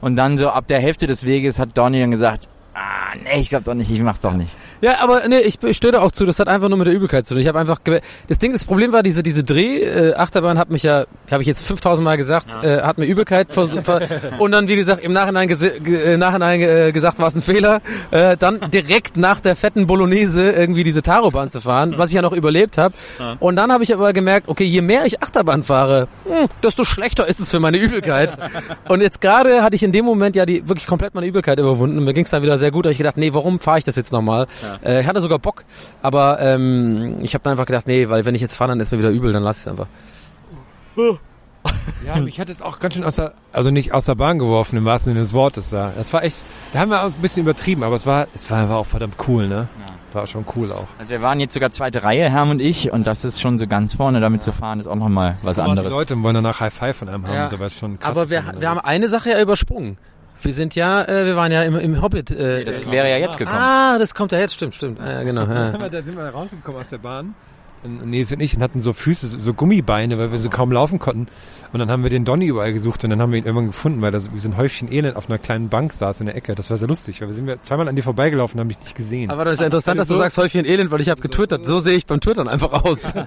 [0.00, 3.48] und dann so ab der Hälfte des Weges hat Donny dann gesagt, ah, nee, ich
[3.48, 4.50] glaube doch nicht, ich mach's doch nicht.
[4.80, 6.94] Ja, aber nee, ich, ich stehe da auch zu, das hat einfach nur mit der
[6.94, 7.40] Übelkeit zu tun.
[7.40, 7.80] Ich habe einfach
[8.28, 11.46] das Ding, das Problem war, diese diese Dreh äh, Achterbahn hat mich ja, habe ich
[11.46, 14.02] jetzt 5000 Mal gesagt, äh, hat mir Übelkeit vers ver
[14.38, 17.80] und dann wie gesagt im Nachhinein ge äh, Nachhinein äh, gesagt, war es ein Fehler,
[18.10, 22.22] äh, dann direkt nach der fetten Bolognese irgendwie diese Tarobahn zu fahren, was ich ja
[22.22, 22.94] noch überlebt habe.
[23.40, 27.26] Und dann habe ich aber gemerkt, okay, je mehr ich Achterbahn fahre, hm, desto schlechter
[27.26, 28.30] ist es für meine Übelkeit.
[28.88, 32.02] Und jetzt gerade hatte ich in dem Moment ja die wirklich komplett meine Übelkeit überwunden.
[32.04, 32.84] Mir ging es dann wieder sehr gut.
[32.84, 34.46] Da hab ich gedacht, nee, warum fahre ich das jetzt nochmal?
[34.84, 35.64] Äh, ich hatte sogar Bock,
[36.02, 38.92] aber ähm, ich habe dann einfach gedacht, nee, weil wenn ich jetzt fahre, dann ist
[38.92, 39.86] mir wieder übel, dann lass ich es einfach.
[42.06, 44.76] Ja, mich hat es auch ganz schön aus der, also nicht aus der Bahn geworfen,
[44.76, 45.92] im wahrsten Sinne des Wortes da.
[45.96, 48.58] Das war echt, da haben wir auch ein bisschen übertrieben, aber es war, es war
[48.58, 49.68] einfach auch verdammt cool, ne?
[50.12, 50.86] War schon cool auch.
[50.98, 53.66] Also wir waren jetzt sogar zweite Reihe, Herm und ich, und das ist schon so
[53.66, 55.90] ganz vorne, damit zu fahren, ist auch nochmal was Aber die anderes.
[55.90, 57.48] Leute wollen danach High Five von einem haben, Ja.
[57.48, 58.10] so was schon krass.
[58.12, 59.98] aber wir, wir haben eine Sache ja übersprungen.
[60.42, 62.30] Wir sind ja, äh, wir waren ja im, im Hobbit.
[62.30, 63.58] Äh, Das äh, wäre ja jetzt gekommen.
[63.58, 65.00] ah, das kommt ja jetzt, stimmt, stimmt.
[65.00, 65.44] Ah, ja, genau.
[65.46, 65.70] Ja.
[65.88, 67.34] Da sind wir rausgekommen aus der Bahn.
[67.84, 70.98] Und Nils und ich und hatten so Füße, so Gummibeine, weil wir so kaum laufen
[70.98, 71.28] konnten.
[71.72, 74.00] Und dann haben wir den Donny überall gesucht und dann haben wir ihn irgendwann gefunden,
[74.02, 76.34] weil da so, wie so ein Häufchen Elend auf einer kleinen Bank saß in der
[76.36, 76.54] Ecke.
[76.54, 78.94] Das war sehr lustig, weil wir sind zweimal an dir vorbeigelaufen und haben dich nicht
[78.96, 79.30] gesehen.
[79.30, 81.64] Aber das ist ja interessant, dass du So- sagst Häufchen Elend, weil ich habe getwittert.
[81.66, 83.12] So sehe ich beim Twittern einfach aus.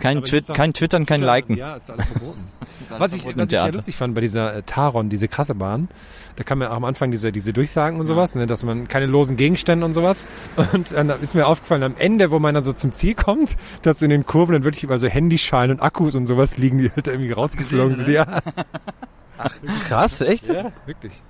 [0.00, 1.56] Kein, ist doch- kein Twittern, kein Liken.
[1.56, 2.40] Ja, ist alles verboten.
[2.88, 5.54] alles was ich, verboten was ich sehr lustig fand bei dieser äh, Taron, diese krasse
[5.54, 5.88] Bahn,
[6.36, 9.06] da kam ja auch am Anfang diese, diese Durchsagen und sowas, ne, dass man keine
[9.06, 10.26] losen Gegenstände und sowas.
[10.72, 13.98] Und dann ist mir aufgefallen, am Ende, wo man dann so zum Ziel kommt, dass
[14.00, 16.90] so in den Kurven dann wirklich überall so Handyschalen und Akkus und sowas liegen, die
[16.90, 18.08] halt irgendwie rausgeflogen sind.
[18.08, 18.40] Ja,
[19.88, 20.48] Krass, echt?
[20.48, 21.22] ja, wirklich.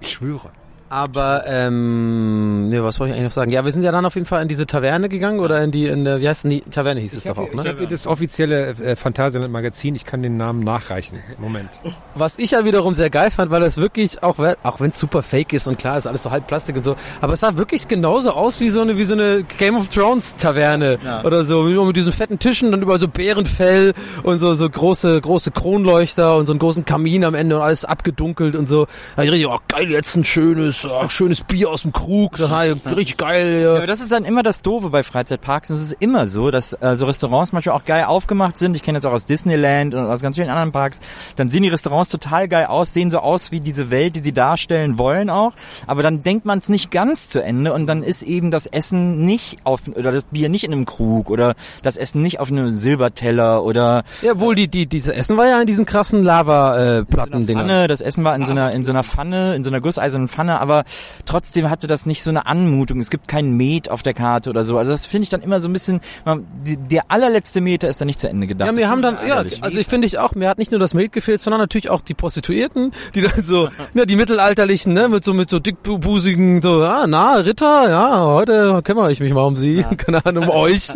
[0.00, 0.50] Ich schwöre.
[0.92, 3.52] Aber, ähm, nee, was wollte ich eigentlich noch sagen?
[3.52, 5.86] Ja, wir sind ja dann auf jeden Fall in diese Taverne gegangen oder in die,
[5.86, 7.62] in der, wie heißt denn die Taverne hieß es Ich doch habe auch, ne?
[7.62, 11.20] ich hab hier das offizielle äh, Phantasialand Magazin, ich kann den Namen nachreichen.
[11.38, 11.70] Moment.
[12.16, 15.22] Was ich ja wiederum sehr geil fand, weil das wirklich, auch, auch wenn es super
[15.22, 17.86] fake ist und klar ist alles so halb Plastik und so, aber es sah wirklich
[17.86, 21.74] genauso aus wie so eine, wie so eine Game of Thrones Taverne oder so, wie
[21.74, 26.46] mit diesen fetten Tischen und überall so Bärenfell und so, so große, große Kronleuchter und
[26.46, 28.88] so einen großen Kamin am Ende und alles abgedunkelt und so.
[29.14, 32.50] Da ich richtig, oh geil, jetzt ein schönes Oh, schönes Bier aus dem Krug, das
[32.50, 32.62] war
[32.96, 33.62] richtig geil.
[33.64, 35.70] Ja, aber das ist dann immer das Doofe bei Freizeitparks.
[35.70, 38.74] Es ist immer so, dass äh, so Restaurants manchmal auch geil aufgemacht sind.
[38.76, 41.00] Ich kenne jetzt auch aus Disneyland und aus ganz vielen anderen Parks.
[41.36, 44.32] Dann sehen die Restaurants total geil aus, sehen so aus wie diese Welt, die sie
[44.32, 45.52] darstellen wollen auch.
[45.86, 49.24] Aber dann denkt man es nicht ganz zu Ende und dann ist eben das Essen
[49.24, 52.70] nicht auf oder das Bier nicht in einem Krug oder das Essen nicht auf einem
[52.70, 57.66] Silberteller oder Ja, wohl die, die, dieses Essen war ja in diesen krassen Lava-Platten-Dingern.
[57.66, 57.88] Pfanne.
[57.88, 60.60] Das Essen war in so einer in so einer Pfanne, in so einer gusseisernen Pfanne,
[60.70, 60.84] aber
[61.26, 63.00] trotzdem hatte das nicht so eine Anmutung.
[63.00, 64.78] Es gibt kein Met auf der Karte oder so.
[64.78, 66.00] Also das finde ich dann immer so ein bisschen.
[66.24, 68.68] Man, die, der allerletzte Meter ist dann nicht zu Ende gedacht.
[68.70, 70.94] Ja, wir haben dann, ja, also ich finde ich auch, mir hat nicht nur das
[70.94, 75.24] Milch gefehlt, sondern natürlich auch die Prostituierten, die dann so, ne, die mittelalterlichen, ne, mit
[75.24, 79.56] so, mit so dickbusigen, so, ah, na, Ritter, ja, heute kümmere ich mich mal um
[79.56, 80.88] sie, keine Ahnung, um euch.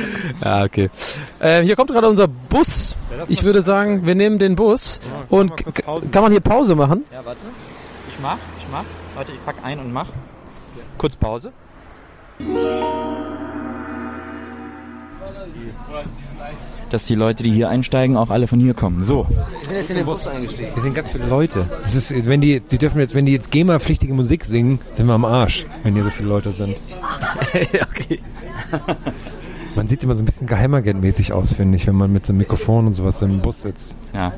[0.44, 0.90] ja, okay.
[1.40, 2.96] Äh, hier kommt gerade unser Bus.
[3.28, 7.04] Ich würde sagen, wir nehmen den Bus und k- kann man hier Pause machen?
[7.12, 7.40] Ja, warte.
[8.08, 8.84] Ich mach, ich mach.
[9.14, 10.08] Warte, ich pack ein und mach.
[10.96, 11.52] Kurz Pause.
[16.90, 19.02] Dass die Leute, die hier einsteigen, auch alle von hier kommen.
[19.02, 19.26] So.
[19.28, 20.74] Wir sind jetzt in den Bus eingestiegen.
[20.74, 21.66] Wir sind ganz viele Leute.
[21.68, 25.14] Das ist, wenn die, die dürfen jetzt, wenn die jetzt GEMA-pflichtige Musik singen, sind wir
[25.14, 26.76] am Arsch, wenn hier so viele Leute sind.
[27.90, 28.20] okay.
[29.74, 32.38] Man sieht immer so ein bisschen Geheimagentmäßig aus, finde ich, wenn man mit so einem
[32.40, 33.96] Mikrofon und sowas im Bus sitzt.
[34.12, 34.32] Ja.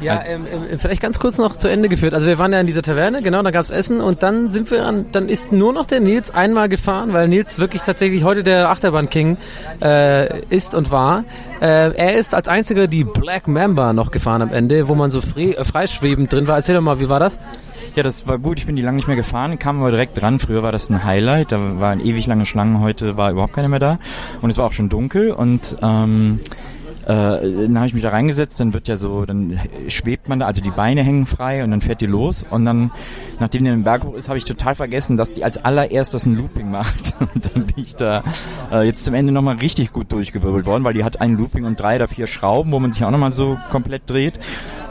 [0.00, 2.12] Ja, Also- ähm, ähm, vielleicht ganz kurz noch zu Ende geführt.
[2.12, 4.84] Also wir waren ja in dieser Taverne, genau, da gab's Essen und dann sind wir
[4.84, 8.68] an, dann ist nur noch der Nils einmal gefahren, weil Nils wirklich tatsächlich heute der
[8.70, 9.36] Achterbahn-King
[9.80, 11.24] äh, ist und war.
[11.60, 15.20] Äh, er ist als einziger die Black Mamba noch gefahren am Ende, wo man so
[15.20, 16.56] frei, äh, freischwebend drin war.
[16.56, 17.38] Erzähl doch mal, wie war das?
[17.96, 18.58] Ja, das war gut.
[18.58, 20.38] Ich bin die lange nicht mehr gefahren, kam aber direkt dran.
[20.38, 21.50] Früher war das ein Highlight.
[21.50, 22.80] Da waren ewig lange Schlangen.
[22.80, 23.98] Heute war überhaupt keiner mehr da.
[24.40, 25.32] Und es war auch schon dunkel.
[25.32, 26.38] Und ähm,
[27.02, 28.60] äh, dann habe ich mich da reingesetzt.
[28.60, 31.80] Dann wird ja so, dann schwebt man da, also die Beine hängen frei und dann
[31.80, 32.44] fährt die los.
[32.48, 32.92] Und dann,
[33.40, 36.36] nachdem die im Berg hoch ist, habe ich total vergessen, dass die als allererstes ein
[36.36, 37.14] Looping macht.
[37.34, 38.22] Und dann bin ich da
[38.72, 41.78] äh, jetzt zum Ende nochmal richtig gut durchgewirbelt worden, weil die hat ein Looping und
[41.78, 44.38] drei oder vier Schrauben, wo man sich auch nochmal so komplett dreht.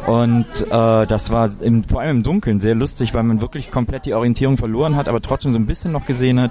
[0.09, 4.07] Und äh, das war im, vor allem im Dunkeln sehr lustig, weil man wirklich komplett
[4.07, 6.49] die Orientierung verloren hat, aber trotzdem so ein bisschen noch gesehen hat,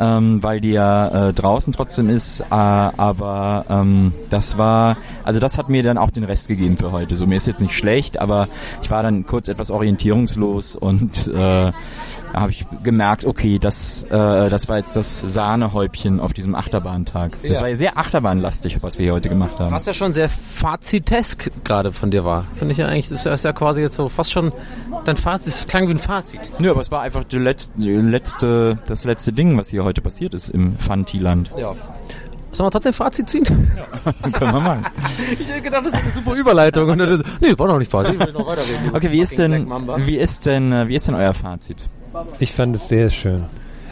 [0.00, 2.40] ähm, weil die ja äh, draußen trotzdem ist.
[2.40, 6.90] Äh, aber ähm, das war, also das hat mir dann auch den Rest gegeben für
[6.90, 7.16] heute.
[7.16, 8.48] So mir ist jetzt nicht schlecht, aber
[8.80, 11.72] ich war dann kurz etwas orientierungslos und äh,
[12.32, 17.32] da habe ich gemerkt, okay, das, äh, das war jetzt das Sahnehäubchen auf diesem Achterbahntag.
[17.42, 17.60] Das Ja.
[17.62, 19.72] war ja sehr Achterbahnlastig, was wir hier heute gemacht haben.
[19.72, 22.44] Was ja schon sehr fazitesk gerade von dir war.
[22.56, 24.52] Finde ich ja eigentlich, das ist ja- ja quasi jetzt so fast schon
[25.04, 26.40] dein Fazit, es klang wie ein Fazit.
[26.60, 30.00] Nö, aber es war einfach die letzte, die letzte, das letzte Ding, was hier heute
[30.02, 31.50] passiert ist im Fantiland.
[31.56, 31.72] Ja.
[32.52, 33.44] Sollen wir trotzdem Fazit ziehen?
[34.32, 34.86] Können wir machen.
[35.38, 36.88] Ich hätte gedacht, das ist eine super Überleitung.
[36.88, 38.14] Und dann, nee, war noch nicht Fazit.
[38.14, 38.94] Ich will noch weiterreden.
[38.94, 39.66] Okay, wie ist denn,
[40.06, 41.84] wie ist denn, wie ist denn euer Fazit?
[42.38, 43.44] Ich fand es sehr schön.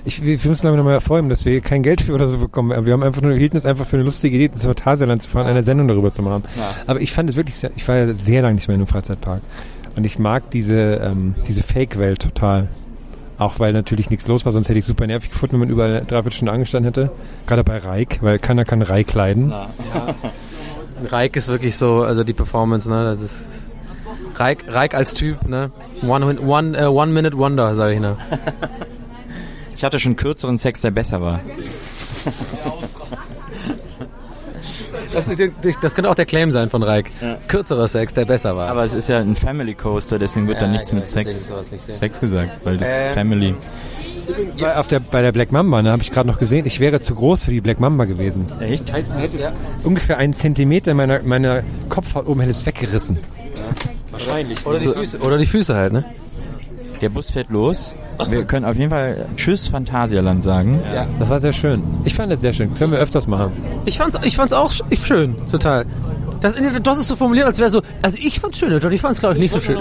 [0.07, 2.39] Ich, wir, müssen glaube ich nochmal hervorheben, dass wir hier kein Geld für oder so
[2.39, 2.85] bekommen.
[2.85, 5.31] Wir haben einfach nur, wir hielten es einfach für eine lustige Idee, ins Phantasialand zu
[5.31, 6.45] fahren, eine Sendung darüber zu machen.
[6.87, 8.87] Aber ich fand es wirklich sehr, ich war ja sehr lange nicht mehr in einem
[8.87, 9.41] Freizeitpark.
[9.97, 12.69] Und ich mag diese, ähm, diese Fake-Welt total.
[13.39, 15.91] Auch weil natürlich nichts los war, sonst hätte ich super nervig gefunden, wenn man überall
[15.91, 17.11] eine Dreiviertelstunde angestanden hätte.
[17.47, 19.53] Gerade bei Reik, weil keiner kann Reik leiden.
[21.11, 23.64] Reik ist wirklich so, also die Performance, ne, das ist
[24.35, 25.71] Reik, Reik als Typ, ne,
[26.07, 28.17] one, min- one, äh, one minute wonder, sag ich, ne.
[29.77, 31.41] Ich hatte schon kürzeren Sex, der besser war.
[35.13, 35.41] Das, ist,
[35.83, 37.11] das könnte auch der Claim sein von Reik.
[37.49, 38.69] Kürzerer Sex, der besser war.
[38.69, 41.53] Aber es ist ja ein Family Coaster, deswegen wird da Ja, nichts ich mit Sex,
[41.71, 43.55] nicht Sex gesagt, weil das Ähm, Family.
[44.59, 47.01] Bei, auf der, bei der Black Mamba, ne, habe ich gerade noch gesehen, ich wäre
[47.01, 48.47] zu groß für die Black Mamba gewesen.
[48.61, 48.85] Echt?
[48.85, 49.53] Das heißt, mir hätte es
[49.85, 53.19] ungefähr einen Zentimeter meiner, meiner Kopfhaut oben hätte es weggerissen.
[54.15, 54.65] Wahrscheinlich.
[54.67, 56.05] oder, die Füße, oder die Füße halt, ne.
[57.01, 57.95] Der Bus fährt los.
[58.31, 60.81] Wir können auf jeden Fall Tschüss Phantasialand sagen.
[60.95, 61.07] Ja.
[61.19, 61.83] Das war sehr schön.
[62.05, 62.73] Ich fand das sehr schön.
[62.75, 63.51] Können wir öfters machen.
[63.85, 65.85] Ich fand's, ich fand's auch sch- ich, schön, total.
[66.45, 69.01] Das, du hast es so formuliert, als wäre so, also ich fand's schön, und ich
[69.01, 69.79] fand's glaube ich nicht so schön.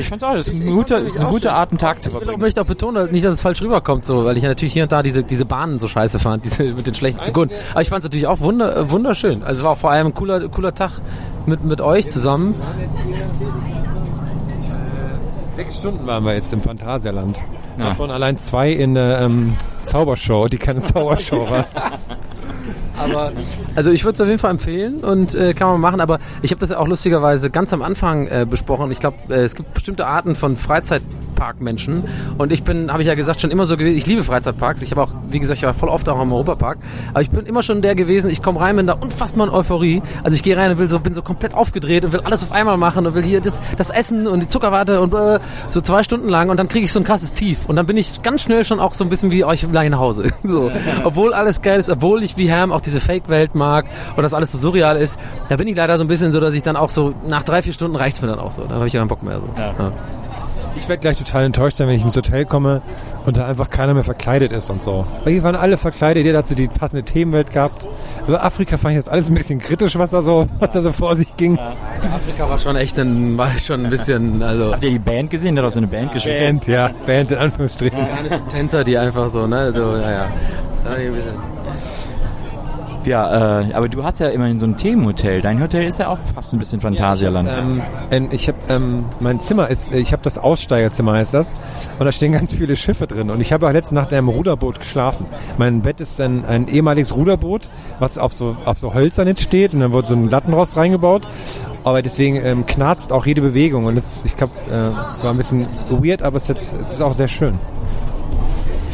[0.00, 2.40] Ich fand's auch, das ist eine gute, eine gute Art, einen Tag zu Ich verbringen.
[2.40, 4.92] möchte auch betonen, nicht, dass es falsch rüberkommt, so, weil ich ja natürlich hier und
[4.92, 7.50] da diese, diese Bahnen so scheiße fand, diese mit den schlechten Figuren.
[7.72, 9.42] Aber ich fand's natürlich auch wunder, äh, wunderschön.
[9.42, 10.92] Also es war auch vor allem ein cooler, cooler Tag
[11.44, 12.54] mit, mit euch zusammen.
[15.56, 17.38] Sechs Stunden waren wir jetzt im Phantasialand.
[17.78, 21.66] Davon allein zwei in der ähm, Zaubershow, die keine Zaubershow war.
[22.96, 23.32] Aber
[23.74, 26.50] also ich würde es auf jeden Fall empfehlen und äh, kann man machen, aber ich
[26.50, 28.90] habe das ja auch lustigerweise ganz am Anfang äh, besprochen.
[28.90, 32.04] Ich glaube, äh, es gibt bestimmte Arten von Freizeitpark Freizeitpark-Menschen.
[32.38, 33.96] Und ich bin, habe ich ja gesagt, schon immer so gewesen.
[33.96, 34.82] Ich liebe Freizeitparks.
[34.82, 36.78] Ich habe auch, wie gesagt, ich war voll oft auch im Europapark.
[37.10, 38.30] Aber ich bin immer schon der gewesen.
[38.30, 40.02] Ich komme rein, bin da unfassbar in Euphorie.
[40.22, 42.52] Also ich gehe rein und will so, bin so komplett aufgedreht und will alles auf
[42.52, 46.02] einmal machen und will hier das, das Essen und die Zuckerwatte und äh, so zwei
[46.02, 46.50] Stunden lang.
[46.50, 47.66] Und dann kriege ich so ein krasses Tief.
[47.66, 49.98] Und dann bin ich ganz schnell schon auch so ein bisschen wie euch gleich nach
[49.98, 50.30] Hause.
[50.54, 50.70] So.
[51.04, 54.52] Obwohl alles geil ist, obwohl ich wie Ham auch diese Fake-Welt mag und das alles
[54.52, 55.18] so surreal ist,
[55.48, 57.62] da bin ich leider so ein bisschen so, dass ich dann auch so nach drei,
[57.62, 58.62] vier Stunden reicht's mir dann auch so.
[58.62, 59.48] Da habe ich ja keinen Bock mehr so.
[59.56, 59.92] Ja.
[60.84, 62.82] Ich werde gleich total enttäuscht sein, wenn ich ins Hotel komme
[63.24, 65.06] und da einfach keiner mehr verkleidet ist und so.
[65.24, 67.88] Weil hier waren alle verkleidet, jeder hat so die passende Themenwelt gehabt.
[68.28, 70.92] Über Afrika fand ich jetzt alles ein bisschen kritisch, was da so, was da so
[70.92, 71.58] vor sich ging.
[72.14, 75.56] Afrika war schon echt ein, war schon ein bisschen, also Habt ihr die Band gesehen?
[75.56, 76.38] Der hat auch so eine Band gespielt.
[76.38, 77.98] Band, ja, Band in Anführungsstrichen.
[77.98, 80.30] afrikanische Tänzer, die einfach so, ne, so, naja.
[80.84, 81.32] Da war ich ein bisschen.
[83.04, 85.42] Ja, äh, aber du hast ja immerhin so ein Themenhotel.
[85.42, 87.48] Dein Hotel ist ja auch fast ein bisschen Phantasialand.
[88.10, 91.54] Ähm, ich habe ähm, mein Zimmer ist, ich habe das Aussteigerzimmer heißt das,
[91.98, 93.30] und da stehen ganz viele Schiffe drin.
[93.30, 95.26] Und ich habe auch letzte Nacht in einem Ruderboot geschlafen.
[95.58, 99.74] Mein Bett ist ein, ein ehemaliges Ruderboot, was auf so auf so Hölzern jetzt steht,
[99.74, 101.26] und dann wurde so ein Lattenrost reingebaut.
[101.84, 105.36] Aber deswegen ähm, knarzt auch jede Bewegung und es, ich glaube, äh, es war ein
[105.36, 107.58] bisschen weird, aber es, hat, es ist auch sehr schön.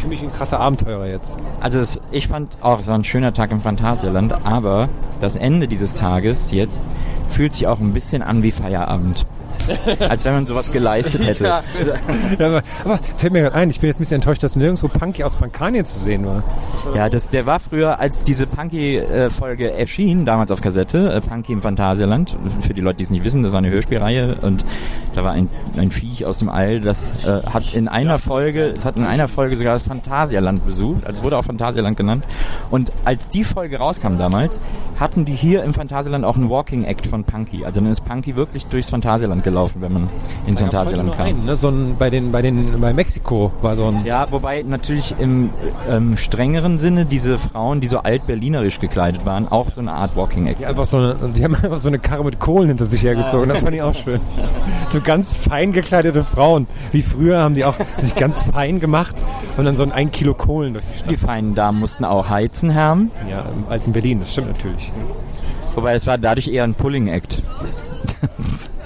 [0.01, 1.39] Fühle mich ein krasser Abenteurer jetzt.
[1.61, 4.89] Also es, ich fand auch, es war ein schöner Tag im Phantasialand, aber
[5.21, 6.83] das Ende dieses Tages jetzt
[7.29, 9.27] fühlt sich auch ein bisschen an wie Feierabend.
[10.09, 11.45] Als wenn man sowas geleistet hätte.
[11.45, 11.63] Ja,
[12.39, 15.25] aber, aber fällt mir gerade ein, ich bin jetzt ein bisschen enttäuscht, dass nirgendwo Punky
[15.25, 16.43] aus Pankanien zu sehen war.
[16.95, 21.63] Ja, das, der war früher, als diese Punky-Folge erschien, damals auf Kassette, äh, Punky im
[21.63, 22.37] Phantasialand.
[22.61, 24.65] Für die Leute, die es nicht wissen, das war eine Hörspielreihe und
[25.15, 28.85] da war ein, ein Viech aus dem All, das äh, hat in einer Folge, es
[28.85, 32.25] hat in einer Folge sogar das Phantasialand besucht, also es wurde auch Phantasialand genannt.
[32.71, 34.61] Und als die Folge rauskam damals,
[34.99, 37.65] hatten die hier im Phantasialand auch einen Walking Act von Punky.
[37.65, 40.09] Also dann ist Punky wirklich durchs Phantasialand gelaufen, wenn man
[40.47, 41.27] ins Phantasialand kam.
[41.27, 41.57] Einen, ne?
[41.57, 44.05] so ein, bei den, bei den, bei Mexiko war so ein.
[44.05, 45.51] Ja, wobei natürlich im
[45.89, 50.47] ähm, strengeren Sinne diese Frauen, die so alt-berlinerisch gekleidet waren, auch so eine Art Walking
[50.47, 50.61] Act.
[50.61, 53.49] Die, einfach so eine, die haben einfach so eine Karre mit Kohlen hinter sich hergezogen.
[53.49, 54.21] Das fand ich auch schön.
[54.91, 56.67] So ganz fein gekleidete Frauen.
[56.93, 59.15] Wie früher haben die auch sich ganz fein gemacht
[59.57, 61.11] und dann so ein ein Kilo Kohlen durch die Stadt.
[61.11, 63.11] Die feinen Damen mussten auch heizen, Herren.
[63.29, 64.91] Ja, im alten Berlin, das stimmt natürlich.
[65.75, 67.43] Wobei es war dadurch eher ein Pulling Act.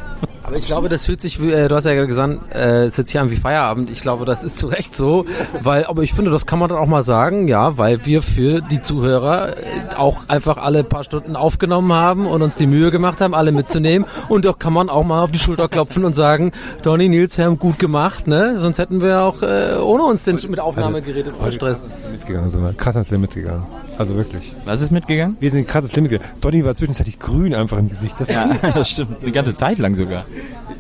[0.47, 3.09] Aber ich glaube, das fühlt sich, wie, äh, du hast ja gesagt, äh, es hört
[3.09, 3.91] sich an wie Feierabend.
[3.91, 5.25] Ich glaube, das ist zu Recht so,
[5.63, 8.61] weil, aber ich finde, das kann man dann auch mal sagen, ja, weil wir für
[8.61, 9.63] die Zuhörer äh,
[9.97, 14.07] auch einfach alle paar Stunden aufgenommen haben und uns die Mühe gemacht haben, alle mitzunehmen.
[14.29, 17.59] Und doch kann man auch mal auf die Schulter klopfen und sagen, Donny, Nils, haben
[17.59, 18.59] gut gemacht, ne?
[18.61, 21.83] Sonst hätten wir auch äh, ohne uns den mit Aufnahmegeräte voll Stress.
[22.13, 22.75] Mitgegangen sind wir.
[22.75, 23.65] Krass ans Limit gegangen.
[23.97, 24.53] Also wirklich.
[24.65, 25.37] Was ist mitgegangen?
[25.41, 26.31] Wir sind krasses Limit gegangen.
[26.41, 28.19] Donny war zwischenzeitlich grün einfach im Gesicht.
[28.19, 29.17] Das Ja, das stimmt.
[29.25, 30.25] Die ganze Zeit lang sogar.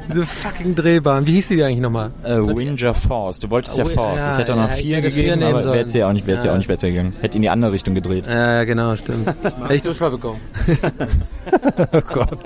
[0.08, 1.26] Diese fucking Drehbahn.
[1.26, 2.10] Wie hieß die eigentlich nochmal?
[2.22, 3.38] Äh, Windsor Force.
[3.40, 4.18] Du wolltest ja Oh, Force.
[4.20, 6.26] ja, das hätte auch noch ja, ich vier gegeben, aber wäre es ja auch nicht,
[6.26, 6.52] wär's ja Ja.
[6.52, 7.12] auch nicht besser gegangen.
[7.20, 8.24] Hätte in die andere Richtung gedreht.
[8.26, 9.28] Ja, genau, stimmt.
[9.62, 10.40] Hätte ich Durchfall bekommen.
[11.92, 12.38] Oh Gott.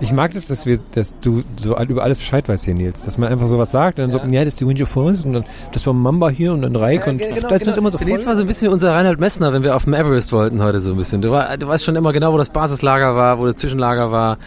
[0.00, 3.04] Ich mag das, dass wir, dass du so über alles Bescheid weißt hier, Nils.
[3.04, 5.24] Dass man einfach sowas sagt und dann sagt man, ja, das ist die Windsor Forest
[5.24, 7.90] und dann, das war Mamba hier und dann Reik und genau, da ist das immer
[7.90, 8.08] so voll.
[8.08, 10.62] Nils war so ein bisschen wie unser Reinhard Messner, wenn wir auf dem Everest wollten
[10.62, 11.22] heute so ein bisschen.
[11.22, 14.38] Du, war, du weißt schon immer genau, wo das Basislager war, wo das Zwischenlager war.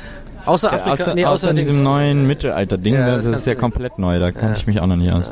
[0.45, 3.97] Außer Afrika, außer, nee, außer, außer, diesem neuen Mittelalter-Ding, Ja, das, das ist ja komplett
[3.97, 5.32] neu, da kannte ich mich auch noch nicht aus.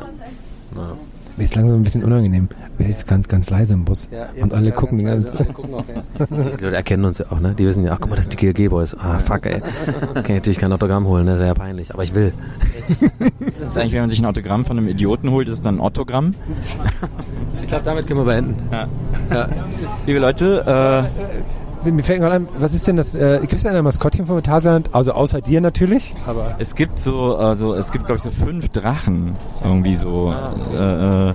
[1.36, 2.48] Mir ist langsam ein bisschen unangenehm.
[2.78, 4.08] Wir ist ganz, ganz leise im Bus.
[4.40, 5.48] und alle gucken die ganze Zeit.
[6.30, 7.54] Die Leute erkennen uns ja auch, ne?
[7.58, 8.96] Die wissen ja, ach guck mal, das sind die GLG-Boys.
[8.98, 9.60] Ah, fuck, ey.
[9.60, 11.34] Kann ich natürlich kein Autogramm holen, ne?
[11.38, 12.32] Wäre ja peinlich, aber ich will.
[13.60, 15.76] Das ist eigentlich, wenn man sich ein Autogramm von einem Idioten holt, ist es dann
[15.76, 16.34] ein Ottogramm.
[17.62, 18.56] Ich glaube, damit können wir beenden.
[20.04, 21.08] Liebe Leute,
[21.84, 24.36] Mir fällt gerade ein, was ist denn das, äh, gibt es denn ein Maskottchen von
[24.36, 24.88] Phantasialand?
[24.92, 28.68] Also außer dir natürlich, aber es gibt so, also es gibt glaube ich so fünf
[28.70, 29.32] Drachen,
[29.62, 30.34] irgendwie so
[30.72, 31.34] äh, äh,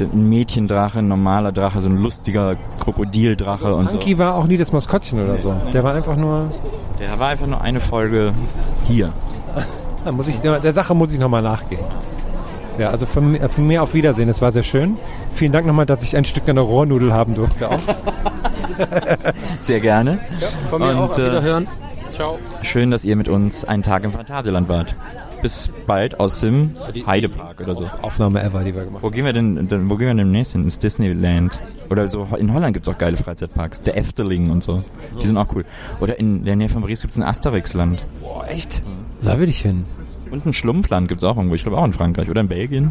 [0.00, 3.96] ein Mädchendrache, ein normaler Drache, so ein lustiger Krokodildrache und so.
[3.98, 5.54] Punky war auch nie das Maskottchen oder so.
[5.72, 6.50] Der war einfach nur,
[7.00, 8.32] Der war einfach nur eine Folge
[8.86, 9.12] hier.
[10.04, 11.80] da muss ich, der Sache muss ich nochmal nachgehen.
[12.78, 14.96] Ja, also von, mir- von mir auf Wiedersehen, es war sehr schön.
[15.32, 17.80] Vielen Dank nochmal, dass ich ein Stück einer Rohrnudel haben durfte auch.
[19.60, 20.18] Sehr gerne.
[20.70, 21.68] Von mir Und, auch auf äh, Wiederhören.
[22.14, 22.38] Ciao.
[22.62, 24.94] Schön, dass ihr mit uns einen Tag im Phantasialand wart.
[25.40, 26.74] Bis bald aus dem
[27.06, 27.86] Heidepark oder so.
[28.02, 30.52] Aufnahme ever, die wir gemacht Wo gehen wir denn, denn wo gehen wir denn demnächst
[30.52, 30.64] hin?
[30.64, 31.60] Ins Disneyland.
[31.90, 33.82] Oder so, in Holland gibt's auch geile Freizeitparks.
[33.82, 34.82] Der Efteling und so.
[35.22, 35.64] Die sind auch cool.
[36.00, 38.04] Oder in der Nähe von Paris gibt's ein Asterix-Land.
[38.20, 38.82] Boah, echt?
[39.22, 39.84] Da will ich hin.
[40.32, 41.54] Und ein Schlumpfland gibt's auch irgendwo.
[41.54, 42.28] Ich glaube auch in Frankreich.
[42.28, 42.90] Oder in Belgien.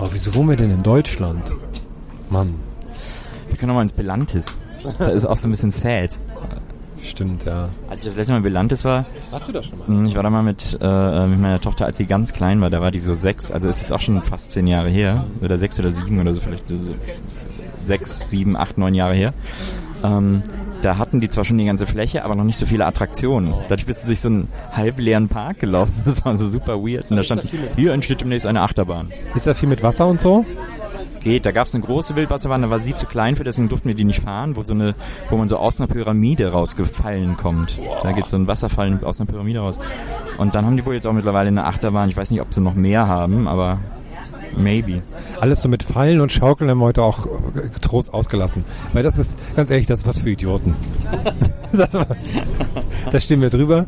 [0.00, 1.52] Oh, wieso wohnen wir denn in Deutschland?
[2.30, 2.54] Mann.
[3.48, 4.58] Wir können auch mal ins Belantis.
[4.98, 6.10] Da ist auch so ein bisschen sad.
[7.02, 7.68] stimmt, ja.
[7.88, 9.86] Als ich das letzte Mal in Belantes war, Hast du das schon mal?
[9.88, 12.70] Hm, Ich war da mal mit, äh, mit meiner Tochter, als sie ganz klein war.
[12.70, 15.24] Da war die so sechs, also ist jetzt auch schon fast zehn Jahre her.
[15.42, 16.76] Oder sechs oder sieben oder so, vielleicht so
[17.84, 19.34] sechs, sieben, acht, neun Jahre her.
[20.02, 20.42] Ähm,
[20.82, 23.54] da hatten die zwar schon die ganze Fläche, aber noch nicht so viele Attraktionen.
[23.68, 25.94] Dadurch bist du durch so einen halbleeren Park gelaufen.
[26.04, 27.10] Das war so super weird.
[27.10, 27.42] Und da stand,
[27.76, 29.10] hier entsteht demnächst eine Achterbahn.
[29.34, 30.44] Ist da viel mit Wasser und so?
[31.24, 33.88] Geht, da gab es eine große Wildwasserbahn, da war sie zu klein für, deswegen durften
[33.88, 34.94] wir die nicht fahren, wo so eine,
[35.30, 37.80] wo man so aus einer Pyramide rausgefallen kommt.
[38.02, 39.80] Da geht so ein Wasserfall aus einer Pyramide raus.
[40.36, 42.10] Und dann haben die wohl jetzt auch mittlerweile eine Achterbahn.
[42.10, 43.80] Ich weiß nicht, ob sie noch mehr haben, aber
[44.54, 45.02] maybe.
[45.40, 48.64] Alles so mit Fallen und Schaukeln haben wir heute auch äh, getrost ausgelassen.
[48.92, 50.76] Weil das ist, ganz ehrlich, das ist was für Idioten.
[51.72, 52.06] das, war,
[53.10, 53.86] da stehen wir drüber.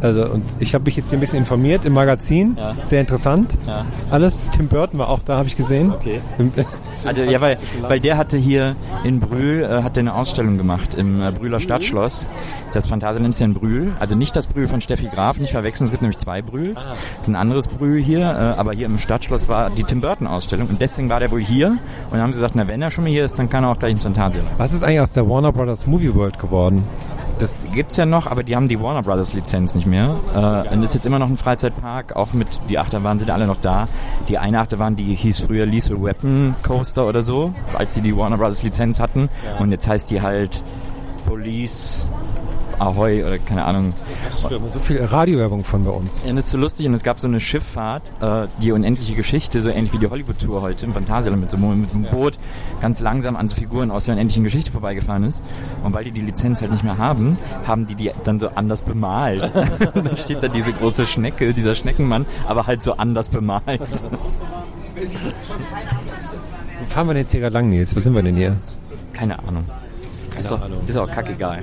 [0.00, 2.56] Also, und ich habe mich jetzt hier ein bisschen informiert im Magazin.
[2.56, 2.76] Ja.
[2.80, 3.56] Sehr interessant.
[3.66, 3.84] Ja.
[4.10, 4.48] Alles.
[4.50, 5.92] Tim Burton war auch da, habe ich gesehen.
[5.92, 6.20] Okay.
[7.04, 8.74] Also ja, weil, weil der hatte hier
[9.04, 12.26] in Brühl äh, hat eine Ausstellung gemacht im äh, Brühler Stadtschloss.
[12.74, 15.86] Das Phantasialand ist ja in Brühl, also nicht das Brühl von Steffi Graf, nicht verwechseln,
[15.86, 16.84] es gibt nämlich zwei Brühls.
[16.84, 20.26] Das ist ein anderes Brühl hier, äh, aber hier im Stadtschloss war die Tim Burton
[20.26, 21.78] Ausstellung und deswegen war der wohl hier und
[22.12, 23.78] dann haben sie gesagt, na wenn er schon mal hier ist, dann kann er auch
[23.78, 24.50] gleich ins Phantasialand.
[24.58, 26.84] Was ist eigentlich aus der Warner Brothers Movie World geworden?
[27.38, 30.16] Das gibt's ja noch, aber die haben die Warner Brothers Lizenz nicht mehr.
[30.34, 33.60] Äh, und ist jetzt immer noch ein Freizeitpark, auch mit, die Achterbahnen sind alle noch
[33.60, 33.86] da.
[34.28, 38.38] Die eine Achterbahn, die hieß früher Lethal Weapon Coaster oder so, als sie die Warner
[38.38, 39.28] Brothers Lizenz hatten.
[39.60, 40.62] Und jetzt heißt die halt
[41.26, 42.06] Police
[42.78, 43.92] Ahoy oder keine Ahnung.
[44.32, 46.24] So viel Radiowerbung von bei uns.
[46.24, 49.60] Ja, das ist so lustig und es gab so eine Schifffahrt, äh, die unendliche Geschichte,
[49.62, 52.38] so ähnlich wie die Hollywood-Tour heute im Phantasialand mit so, einem- mit so einem Boot
[52.80, 55.42] ganz langsam an so Figuren aus der unendlichen Geschichte vorbeigefahren ist.
[55.82, 58.82] Und weil die die Lizenz halt nicht mehr haben, haben die die dann so anders
[58.82, 59.42] bemalt.
[59.94, 63.80] und dann steht da diese große Schnecke, dieser Schneckenmann, aber halt so anders bemalt.
[66.80, 67.94] Wo fahren wir denn jetzt hier gerade lang, Nils?
[67.94, 68.56] Wo sind wir denn hier?
[69.12, 69.64] Keine Ahnung.
[70.38, 71.62] Ist auch, ist auch kackegal.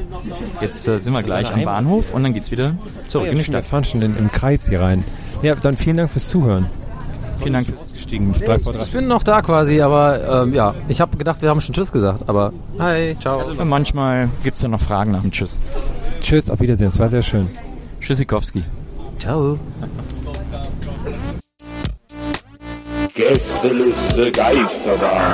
[0.61, 2.75] Jetzt äh, sind wir gleich am Bahnhof und dann geht's wieder
[3.07, 3.65] zurück in die Wir Stadt.
[3.65, 5.03] fahren schon in, im Kreis hier rein.
[5.41, 6.67] Ja, dann vielen Dank fürs Zuhören.
[7.39, 8.33] Vielen Dank fürs Gestiegen.
[8.33, 11.91] Ich bin noch da quasi, aber ähm, ja, ich habe gedacht, wir haben schon Tschüss
[11.91, 13.43] gesagt, aber hi, ciao.
[13.45, 15.59] Und manchmal gibt's ja noch Fragen nach dem Tschüss.
[16.21, 16.87] Tschüss, auf Wiedersehen.
[16.89, 17.47] Es war sehr schön.
[17.99, 18.63] Tschüssikowski.
[19.19, 19.57] Ciao.
[23.13, 25.33] Gästeliste Geisterbahn.